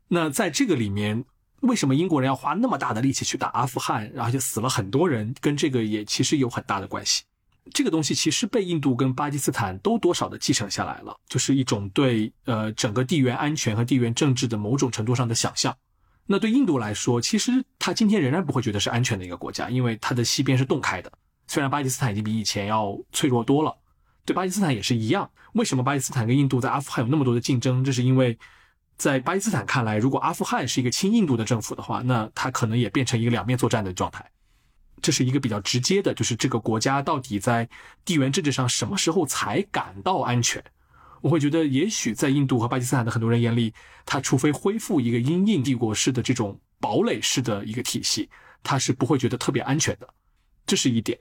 [0.07, 1.23] 那在这个里面，
[1.61, 7.23] 为什么英国人要花那么大的力气去打阿富汗，然后就死了很多人，跟这个也其实有很大的关系。
[7.71, 15.75] 这个东西其实被印度跟巴基斯坦都多少的继承下来了，就是一种对呃整个地缘安全和地缘政治的某种程度上的想象。
[16.25, 21.11] 那对印度来说，其实它今天仍然不会觉得是安全的一个国家，因为它的西边是洞开的。
[21.49, 23.75] 虽然巴基斯坦已经比以前要脆弱多了，
[24.23, 25.27] 对巴基斯坦也是一样。
[25.53, 27.83] 为什么巴基斯坦跟印度在阿富汗有那么多的竞争？
[27.83, 28.37] 这是因为，
[28.97, 34.23] 在巴基斯坦看来，如果阿富汗是一个亲印度的政府的话，那它可能也变成一个两面作战的状态。
[35.01, 37.67] 这是一个比较直接的，就是这个国家到底在
[38.05, 40.63] 地缘政治上什么时候才感到安全？
[41.21, 43.73] 我会觉得，也许在印度和巴基斯坦的很多人眼里，
[44.05, 48.29] 它除非恢复一个英印帝国式的这种堡垒式的一个体系，
[48.61, 50.07] 它是不会觉得特别安全的。
[50.67, 51.17] 这是一点。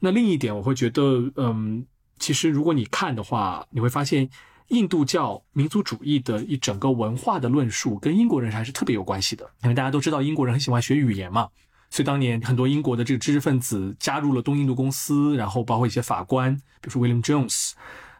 [0.00, 1.86] 那另一点，我会觉得，嗯，
[2.18, 4.28] 其实如果你看的话，你会发现，
[4.68, 9.48] 印度教民族主义的一整个文化的论述跟英国人还是特别有关系的。
[9.62, 11.48] 因为大家都知道，英国人很喜欢学语言嘛，
[11.90, 17.72] 所以当年很多英国的这个知识分子加入了东印度公司，然后包括一些法官，比如说 William Jones，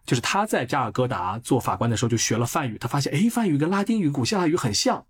[0.05, 5.07] 就是他在加尔各答做法官的时候就学了梵语，他发现，哎，梵语跟拉丁语、古希腊语很像，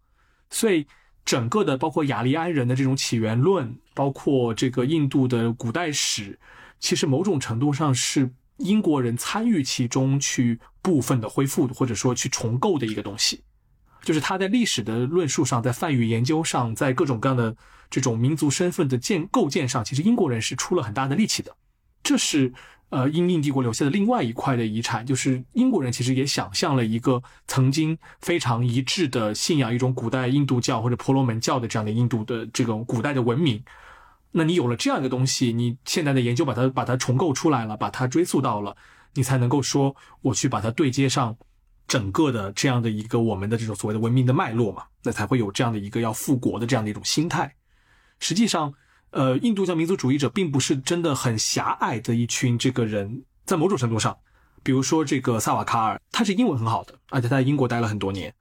[0.50, 0.86] 所以。
[1.22, 6.36] 整个的包括雅利安人的这种起源论，包括这个印度的古代史，
[6.80, 13.42] 其实某种程度上是英国人参与其中去部分的恢复，或者说去重构的一个东西。
[14.02, 17.54] 就是他在历史的论述上，在梵语研究上，在各种各样的
[17.88, 21.54] 这种民族身份的建构建上，其实英国人是出了很大的力气的。
[22.02, 22.52] 这是。
[22.90, 33.62] 呃，英印帝国留下的另外一块的遗产，就是英国人其实也想象了一个曾经非常一致的信仰一种古代印度教或者婆罗门教的这样的印度的这种古代的文明。
[34.32, 38.76] 那你有了这样一个东西，你现在的研究把它把它重构出来了，把它追溯到了，
[39.14, 41.36] 你才能够说我去把它对接上
[41.88, 47.54] 整个的这样的一个我们的这种所谓的文明的脉络嘛，那才会有这样的一个要复国的这样的一种心态。
[48.18, 48.72] 实际上。
[49.12, 54.16] 呃，印度教民族主义者并不是真的很狭隘的一群这个人，在某种程度上，
[54.62, 58.32] 比如说这个萨瓦卡尔，他是英文很好的，而且他在英国待了很多年，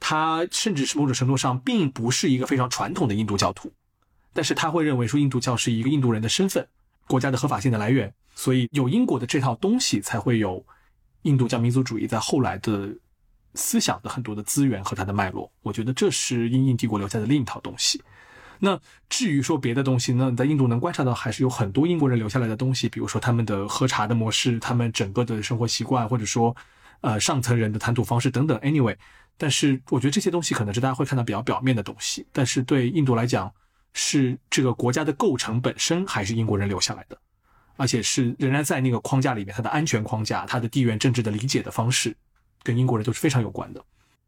[0.00, 3.70] 他甚至是某种程度上并不是一个非常传统的印度教徒，
[4.34, 6.66] 但是他会认为说印度教是一个印度人的身份，
[7.06, 10.62] 国家的合法性的来源，所以有英国的这套东西，才会有
[11.22, 12.94] 印度教民族主义在后来的
[13.54, 15.50] 思想的很多的资源和它的脉络。
[15.62, 18.02] 我觉得这是英印帝国留下的另一套东西。
[18.60, 26.56] 那至于说别的东西，那在印度能观察到还是有很多英国人留下来的东西，比如说他们的喝茶的模式，他们整个的生活习惯，或者说，
[27.00, 28.58] 呃，上层人的谈吐方式等等。
[28.60, 28.96] Anyway，
[29.36, 33.52] 但是我觉得这些东西可能是大家会看到比较表面的东西，但是对印度来讲，
[33.94, 37.16] 是这个国家的构成本身还是英国人留下来的，
[37.76, 42.14] 而且是仍然在那个框架里面，它的安全框架，它的地缘政治的理解的方式，
[42.62, 43.82] 跟英国人都是非常有关的。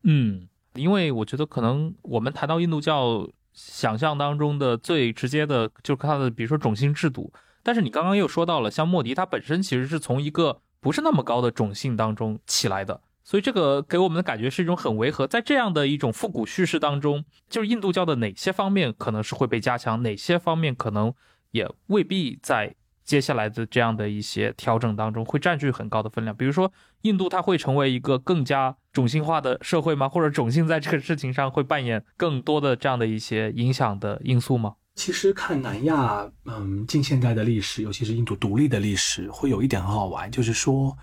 [0.05, 3.29] 嗯，因为我觉得可能我们谈到印度教。
[3.59, 7.33] 想象当中的最直接的，就是它的，比如说种姓制度。
[7.63, 15.27] 但是你刚刚又说到了，像莫迪，他本身其实是从一个不是那么高的种姓当中起来的，所以这个给我们的感觉是一种很违和。
[15.27, 21.13] 在这样的一种复古叙事当中，就是印度教的哪些方面可能是会被加强，哪些方面可能
[21.51, 26.37] 也未必在接下来的这样的一些调整当中会占据很高的分量。
[26.37, 26.73] 比如说，
[27.03, 30.09] 印度它会成为一个更加种姓化的社会吗？
[30.09, 34.77] 或者种姓在这个事情上会扮演更多的这样的一些影响的因素吗？
[34.95, 40.97] 其实看南亚，嗯，近现代的历史，尤其是印度独立的历史，会有一点很好玩，就是说。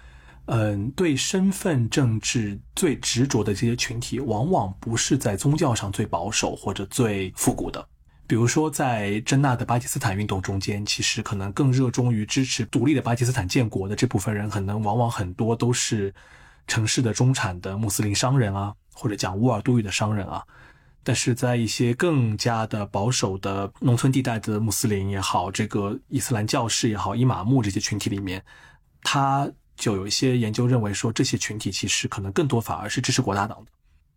[0.46, 7.88] 嗯，对身份政治最执着的这些群体，往往不是在宗教上最保守或者最复古的。
[8.28, 16.14] 比如说，在真纳的巴基斯坦运动中间，其实可能更热衷于支持独立的巴基斯坦建国的这部分人，可能往往很多都是
[16.68, 20.44] 城市的中产的穆斯林商人啊，或者讲乌尔都语的商人啊。
[21.04, 28.44] 但是在一些更加的保守的农村地带的穆斯林也好，这个伊斯兰教士也好，伊玛目这些群体里面，
[29.04, 29.50] 他。
[29.76, 33.72] 就有一些研究认为说，这些群体其实可能更多反而是支持国大党的，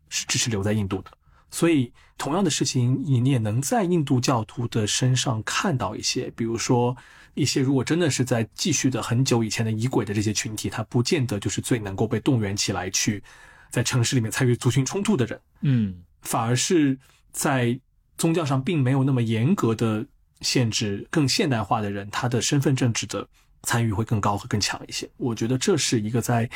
[0.09, 1.11] 是支持留在印度的。
[1.51, 6.95] 所以，同样的事情，你也能在印度教徒的身上看到一些，比如说
[7.35, 13.23] 一些如果真的是在继续的很久以前的仪轨的这些群体，他不见得就是最能够被动员起来去
[13.71, 16.99] 在城市里面参与族群冲突的人，嗯，反而是
[17.33, 17.79] 在
[18.19, 20.05] 宗教上并没有那么严格的
[20.41, 23.27] 限制、更现代化的人，他的身份政治的。
[23.67, 26.49] 参与会更高和更强一些，我觉得这是一个在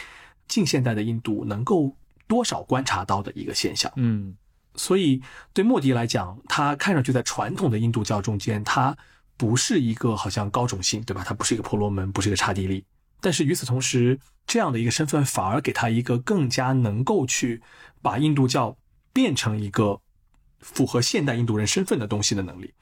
[0.47, 1.95] 近现代的印度能够
[2.29, 3.93] 多少观察到的一个现象。
[3.97, 4.37] 嗯，
[4.77, 5.21] 所以
[5.53, 8.97] 对莫迪来讲，他看上去在传统的印度教中间，他
[9.37, 11.25] 不是一个好像高种姓，对吧？
[11.27, 12.85] 他不是一个婆罗门，不是一个刹帝利。
[13.21, 17.61] 但是与此同时，这样的一个身份反而给他一个更加能够去
[18.01, 18.79] 把印度教
[19.13, 20.01] 变成一个
[20.61, 22.73] 符合现代印度人身份的东西的能力。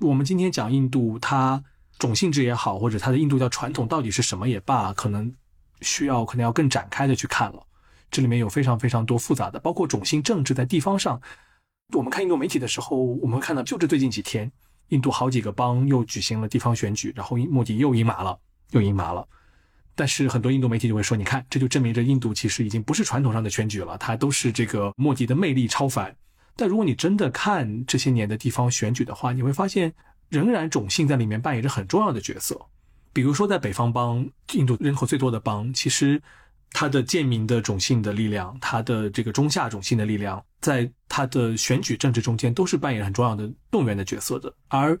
[0.00, 1.62] 我们今天讲印度，它。
[1.98, 5.32] 种性质也好，或者它的印度教传统到底是什么也罢，可能
[5.80, 7.62] 需要可能要更展开的去看了。
[8.10, 11.20] 这里面有非常非常多复杂的，包括种姓政治在地方上。
[11.94, 14.50] 我们看印度媒体的时候，我们看到就这最近几天，
[14.88, 18.38] 印度好几个邦又举行了地方选举，然后莫迪又赢麻了，
[18.70, 19.26] 又赢麻了。
[19.94, 26.14] 但是很多印度媒体就会说，你看，这就证明着印度其实已经不是传统上的选举了，它都是这个莫迪的魅力超凡。
[26.54, 29.92] 但如果你真的看这些年的地方选举的话，你会发现。
[30.28, 32.60] 仍然种姓在里面扮演着很重要的角色，
[33.12, 36.20] 比如说在北方邦，印度人口最多的邦，其实
[36.70, 44.54] 它的贱民的种姓的力量，它的这个中下种姓的力量，在它的选举政治中间都是扮演很重要的动员的角色的。
[44.68, 44.98] 而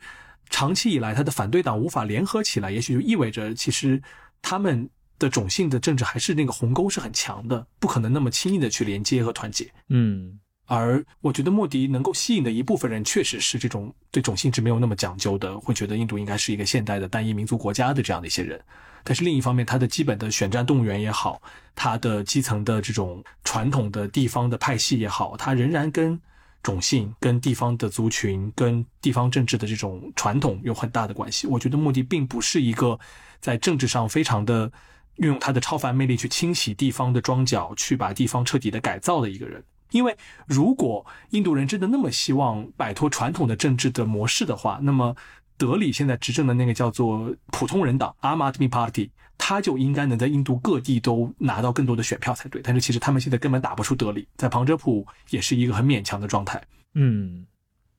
[0.48, 4.02] 长期以来，它的反对党无法联合起来，也许就意味着其实
[4.40, 9.70] 他们的种姓的政治还是那个鸿沟是很强的，不可能那么轻易的去连接和团结。
[9.88, 10.40] 嗯。
[10.68, 18.60] 而我觉得莫迪能够吸引的一部分人，确实是这种对种姓制没有那么讲究的，会觉得印度应该是一个现代的单一民族国家的这样的一些人。
[19.02, 21.40] 但是另一方面，他的基本的选战动员也好，
[21.74, 26.20] 他的基层的这种传统的地方的派系也好，他仍然跟
[26.62, 31.46] 种姓、跟地方的族群、跟地方政治的这种传统有很大的关系。
[31.46, 32.98] 我觉得莫迪并不是一个
[33.40, 34.70] 在政治上非常的
[35.16, 39.64] 运用他的超凡魅力去清洗地方的庄脚，去把地方彻底的改造的一个人。
[39.90, 40.16] 因为
[40.46, 45.16] 如果印度人真的那么希望摆脱传统的政治的模式的话，那么
[45.56, 52.62] 德里现在执政的那个叫做普通人党 a m a d m i Party），他就应该能在印度各地都拿到更多的选票才对。
[52.62, 56.62] 但是其实他们现在根本打不出德里，在旁遮普也是一个很勉强的状态。
[56.94, 57.46] 嗯，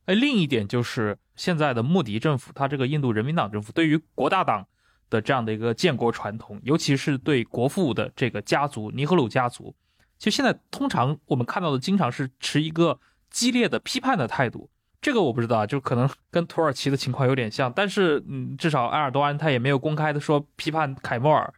[0.06, 4.66] 哎，另一点就是现在的穆迪政府，他这个印度人民党政府对于国大党
[5.10, 9.76] 的这样的一个建国传统，尤其是对国父的这个家族尼赫鲁家族。
[10.20, 13.00] 其实现在通常我们看到的，经常是持一个
[13.32, 14.70] 激烈的批判的态度。
[15.02, 17.72] 这个我不知道，就可能跟土耳其的情况有点像。
[17.72, 21.52] 但是，嗯，至少埃尔多安他也没有公开的说批判凯莫尔。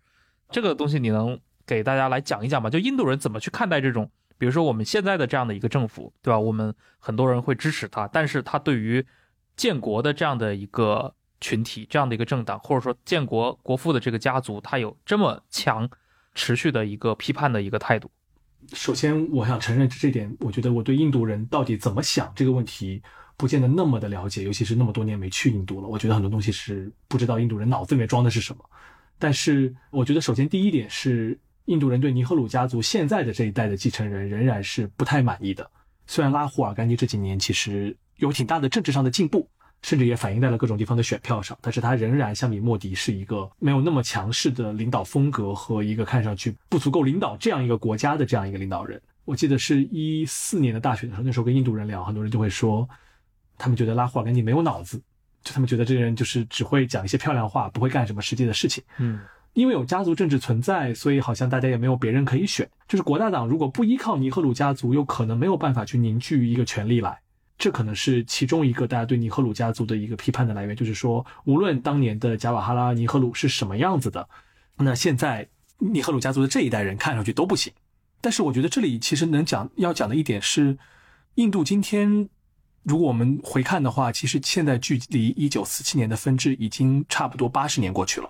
[0.52, 2.70] 这个东西你能给大家来讲一讲吗？
[2.70, 4.08] 就印度人怎么去看待这种，
[4.38, 6.40] 比如说我们现在的这样的一个政府，对吧？
[6.40, 9.04] 我们很多人会支持他，但是他对于
[9.56, 15.90] 建国的这样的一个群体、这样的一个政党，或者说建国国父的这个家族，他有这么强、
[16.36, 18.12] 持续的一个批判的一个态度。
[18.74, 20.34] 首先，我想承认这点。
[20.40, 23.02] 我觉得我对印度人到底怎么想这个问题，
[23.36, 25.88] 不见得那么的了解，尤其是那么多年没去印度了。
[25.88, 28.64] 我觉得很多东西是不知道印度人脑子里面装的是什么。
[29.20, 35.70] 但是，我觉得首先第一点是，印度人对尼赫鲁家族现在的这一代的继承人仍然是不太满意的。
[36.08, 39.48] 虽然拉胡尔甘尼这几年其实有挺大的政治上的进步。
[39.84, 49.02] 甚至也反映在了各种地方的选票上，但是他仍然相比莫迪是一个没有那么强势的领导风格和一个看上去不足够领导这样一个国家的这样一个领导人。
[49.26, 52.88] 我记得是一四年的大选的时候，那时候跟印度人聊，很多人就会说，
[53.58, 55.02] 他们觉得拉霍尔甘尼没有脑子，
[55.44, 58.84] 就他们觉得这个人就是只会讲一些漂亮话，不会干什么实际的事情。
[58.98, 59.20] 嗯，
[59.54, 62.68] 因为有家族政治存在，所以好像大家也没有别人可以选。
[62.88, 67.20] 就是国大党如果不依靠尼赫鲁家族，又可能没有办法去凝聚一个权力来。
[67.58, 74.28] 这可能是其中一个大家对尼赫鲁家族的一个批判的来源，就是说，无论当年的贾瓦哈拉尼赫鲁是什么样子的，
[74.78, 75.48] 那现在
[75.78, 77.72] 尼赫鲁家族的这一代人看上去都不行。
[78.20, 80.78] 但是我觉得这里其实能讲要讲的一点是，
[81.36, 82.30] 印度今天。
[82.84, 88.28] 如果我们回看的话，其实现在距离一九四七年的分治已经差不多八十年过去了。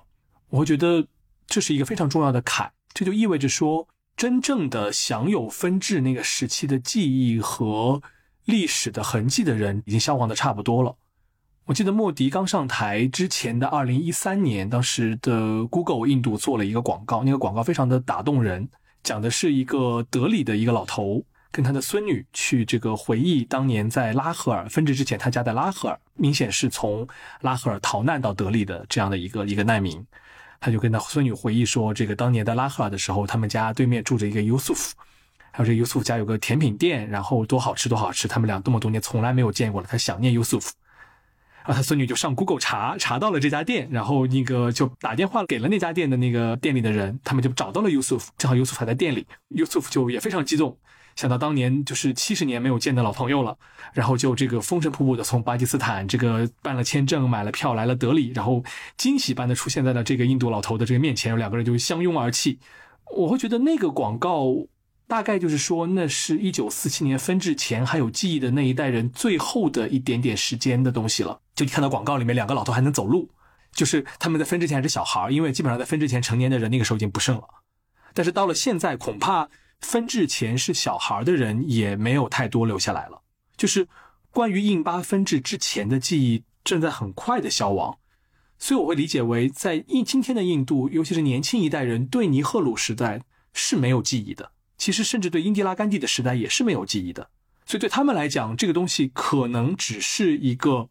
[0.50, 1.08] 我会觉得
[1.48, 3.88] 这是一个非常重要的坎，这就意味着说，
[4.18, 8.02] 真正的享有分治那个时期的记忆和
[8.46, 10.96] 历史的痕迹的人，已经消亡的差不多了。
[11.66, 18.68] 我记得莫迪刚上台之前的二零一三年，当时的 Google 印度做了一个广告，那个广告非常的打动人，
[19.04, 21.24] 讲的是一个德里的一个老头。
[21.54, 27.06] 跟他的孙女去这个回忆当年在拉赫尔分治之前，他家在拉赫尔，明显是从
[27.42, 30.02] 拉赫尔逃难到德里的这样的一个一个难民。
[30.62, 34.92] 他就跟他孙女回忆说，这个当年在拉赫尔的时候，他们家对面住着一个 Yusuf，
[35.52, 40.72] 还有这 Yusuf 家有个甜品店，然后多好吃多好吃，他们俩这么多年从来没有见过了，他想念 Yusuf。
[41.64, 50.76] 然后他孙女就上 Google 查查到了这家店，然后那个就打电话给了那家店的那个店里的人，他们就找到了 Yusuf，正好 Yusuf 还在店里，Yusuf 就也非常激动。
[51.16, 53.56] 想到当年就是七十年没有见的老朋友了，
[53.94, 58.64] 然后就这个风尘仆仆的从巴基斯坦这个办了签证、买了票来了德里，然后
[58.98, 62.58] 惊喜般的出现在了这个印度老头的这个面前，两个人就相拥而泣。
[63.16, 64.46] 我会觉得那个广告
[65.12, 71.42] 大概就是说，那是一九四七年分治前还有记忆的那一代人最后的一点点时间的东西了。
[71.54, 73.30] 就你看到广告里面两个老头还能走路，
[73.74, 77.44] 就是他们在分之前还是小孩，因为基本上在分之前成年的人那个时候已经不剩了，
[78.14, 79.50] 但是到了现在恐怕。
[79.82, 83.24] 分治前是小孩的人也没有太多留下来了，
[83.58, 83.88] 就是
[84.30, 87.98] 关于印巴分治之前的记忆正在很快的消亡，
[88.60, 93.22] 所以我会理解为在印今天的印度，尤其是年轻一代人对尼赫鲁时代
[93.54, 94.52] 是没有记忆的，
[94.82, 97.30] 其实甚至对英迪拉甘地的时代也是没有记忆的，
[97.68, 100.90] 所以对他们来讲，这个东西可能只是一个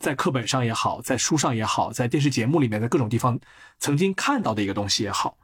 [0.00, 3.38] 在课本上也好，在书上也好，在电视节目里面的各种地方
[3.78, 5.38] 曾经看到的一个东西也好，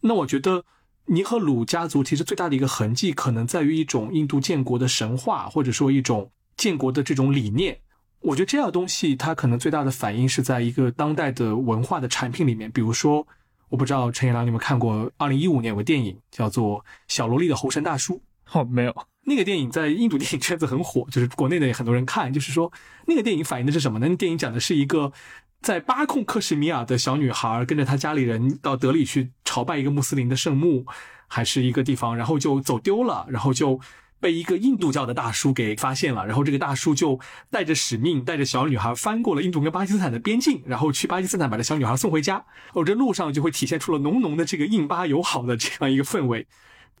[0.00, 0.64] 那我觉得。
[1.06, 7.78] 尼赫鲁家族其实最大的一个痕迹，可能在于一种印度建国的神话，或者说一种建国的这种理念。
[8.20, 12.70] 我觉得这样东西，它可能最大的反应是在一个当代的文化的产品里面。
[12.72, 13.28] 比如说，
[13.74, 16.78] 我不知道陈彦良你们看过二零一五年有个电影叫做
[17.08, 18.14] 《小萝莉的猴神大叔》？
[18.52, 18.94] 哦，没有。
[19.22, 22.32] 那个电影在印度电影圈子很火，就是国内的也很多人看。
[22.32, 22.72] 就是说，
[23.06, 24.06] 那个电影反映的是什么呢？
[24.08, 25.12] 那电影讲的是一个。
[25.60, 30.84] 在巴控克什米尔的小女孩跟着她家里人到德里去朝拜一个穆斯林的圣墓，
[31.26, 33.80] 还是一个地方，然后就走丢了，然后就
[34.24, 37.20] 被一个印度教的大叔给发现了，然后这个大叔就
[37.50, 42.42] 带着使命，带着小女孩翻过了印度跟巴基斯坦的边境，然后去巴基斯坦把这小女孩送回家。
[42.72, 46.46] 哦，这路上就会体现出了浓浓的这个印巴友好的这样一个氛围。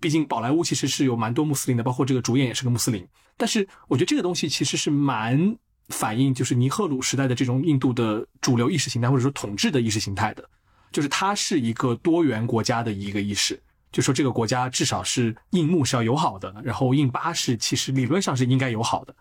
[0.00, 3.06] 毕竟宝莱坞其实是有蛮多穆斯林的，包括这个主演也是个穆斯林。
[3.38, 5.56] 但是我觉得这个东西其实是蛮。
[5.90, 10.42] 反映就是尼赫鲁时代的这种印度的主流意识形态，或者说统治的意识形态的，
[10.90, 13.60] 就是它是一个多元国家的一个意识，
[13.94, 19.14] 就说这个国家至少是印穆是要友好的，然后印巴是其实理论上是应该友好的，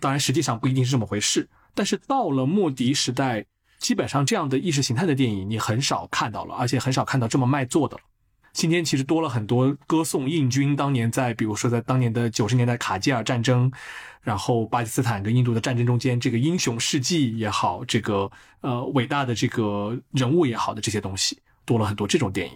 [0.00, 1.48] 当然实际上不一定是这么回事。
[1.74, 3.46] 但是到了莫迪时代，
[3.78, 7.96] 基本上这样的意识形态的电影你很少看到了，而且很少看到这么卖座的。
[8.52, 13.72] 今天其实多了很多歌颂印军当年在，比如说在当年的九十年代卡吉尔战争。
[14.20, 18.30] 然后巴基斯坦跟印度的战争中间，这个英雄事迹也好，这个
[18.60, 22.52] 呃伟大的这个人物也好的这些东西，多了很多这种电影。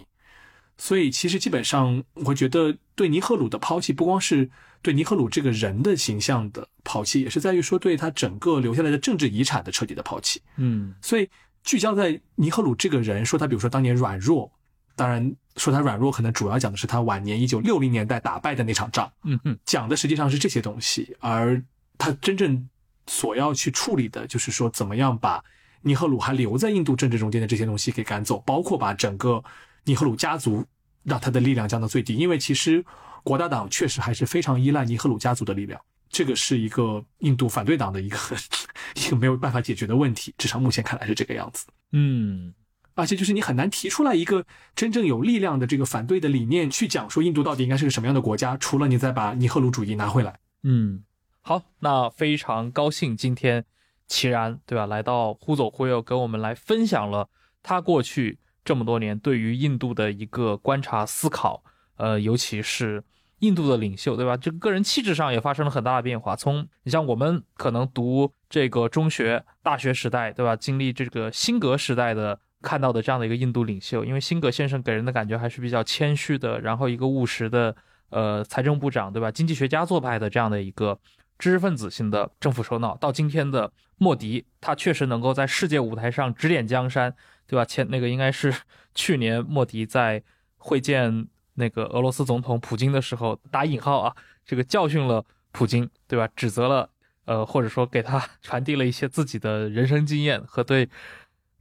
[0.83, 4.49] 所以其实基本上，我会觉得对尼赫鲁的抛弃，不光是
[4.81, 10.41] 对尼赫鲁这个人的形象的抛弃，也是在于说对他整个留下来的政治遗产的彻底的抛弃。
[10.57, 11.29] 嗯，所以
[11.63, 14.51] 聚焦在尼赫鲁这个人，说他比如说当年软弱。
[14.97, 19.09] 当然，说他软弱，可能主要讲的是他晚年一九六零年代打败的那场仗。
[19.23, 21.63] 嗯嗯，讲的实际上是这些东西，而
[21.97, 22.69] 他真正
[23.07, 25.41] 所要去处理的，就是说怎么样把
[25.81, 29.41] 尼赫鲁还留在印度政治中间的这些东西给赶走，包括把整个
[29.85, 30.63] 尼赫鲁家族
[31.03, 32.15] 让他的力量降到最低。
[32.15, 32.83] 因为其实
[33.23, 38.17] 国大党确实还是非常依赖尼赫鲁家族的力量，这个是一个印度反对党的一个
[38.95, 41.65] 一个没有办法解决的问题，至少目前看来是这个样子。
[41.91, 42.53] 嗯。
[42.95, 50.37] 而且就是你很难提出来一个真正有力量的这个反对的理念去讲说印度到底应该是个什么样的国家，除了你再把尼赫鲁主义拿回来。
[50.61, 51.03] 嗯，
[51.41, 53.65] 好，那非常高兴今天
[54.07, 57.29] 齐然对吧来到忽左忽右跟我们来分享了
[57.63, 61.63] 他过去这么多年对于印度的一个观察思考，
[61.97, 63.03] 呃，尤其是
[63.39, 64.37] 印度的领袖对吧？
[64.37, 66.35] 这个个人气质上也发生了很大的变化。
[66.35, 72.39] 从你像我们可能读这个中学、大学时代对吧，经历这个辛格时代的。
[72.63, 77.75] 看到的这样的一个印度领袖，因为辛格先生给人的感觉还是比较谦虚的，然后一个务实的
[78.09, 79.29] 呃财政部长，对吧？
[79.29, 80.97] 经济学家做派的这样的一个
[81.37, 87.13] 知识分子型的政府首脑，到今天的莫迪，他确实能够在世界舞台上指点江山，
[87.47, 87.65] 对吧？
[87.65, 88.53] 前那个应该是
[88.95, 90.21] 去年莫迪在
[90.57, 94.15] 会见那个俄罗斯总统普京的时候，打引号啊，
[94.45, 96.27] 这个教训了普京，对吧？
[96.35, 96.89] 指责了
[97.25, 100.89] 呃，或者说给他 传递了一些自己的人生经验和对。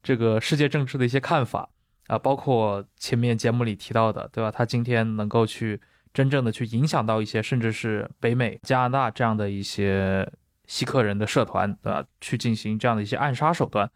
[0.04, 1.70] 这个世界政治的一些看法
[2.08, 4.50] 啊，包括前面节目里提到的，对吧？
[4.50, 5.80] 他今天能够去
[6.12, 10.28] 真正的去影响到一些，甚至是北美、加拿大这样的一些
[10.66, 12.04] 锡克人的社团，对吧？
[12.20, 13.88] 去进行这样的一些暗杀手段，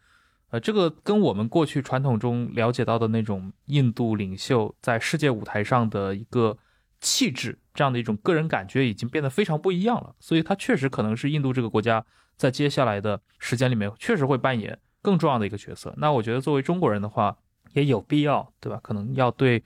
[0.49, 6.57] 呃，这个跟我们过去传统中了解到的那种印度领袖在世界舞台上的一个
[7.01, 10.15] 气质，这样的一种个人感觉，已经变得非常不一样了。
[10.19, 12.05] 所以，他确实可能是印度这个国家
[12.35, 14.79] 在接下来的时间里面，确实会扮演。
[14.99, 17.37] 更重要的一个角色，那我觉得作为中国人的话，
[17.71, 18.77] 也有必要，对吧？
[18.83, 19.63] 可能要对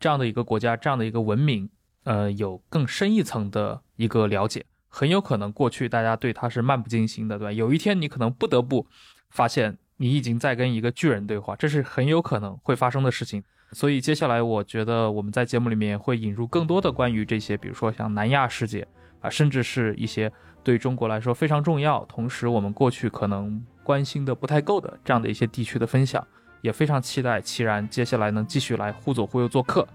[0.00, 1.70] 这样的一个国家、这样的一个文明，
[2.02, 4.64] 呃，有更深一层的一个了解。
[4.88, 7.52] 很有可能过去大家对他是漫不经心的，对吧？
[7.52, 8.84] 有一天你可能不得不
[9.30, 13.42] 发现，你已经在跟一个巨人对话，这是很有可能会发生的事情。
[13.72, 18.86] 所以接下来，我觉得我们在节目里面会引入更多的关于这些，比如说像南亚世界
[19.20, 20.30] 啊，甚至是一些
[20.62, 23.64] 对中国来说非常重要，同时我们过去可能。
[23.84, 26.26] 关心的不太够的这样的一些地区的分享，
[26.62, 29.86] 也非常期待齐然接下来能继续来忽左忽右做客。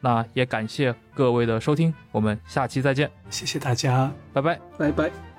[0.00, 5.35] 那也感谢各位的收听，我们下期再见，谢谢大家，拜拜，拜拜。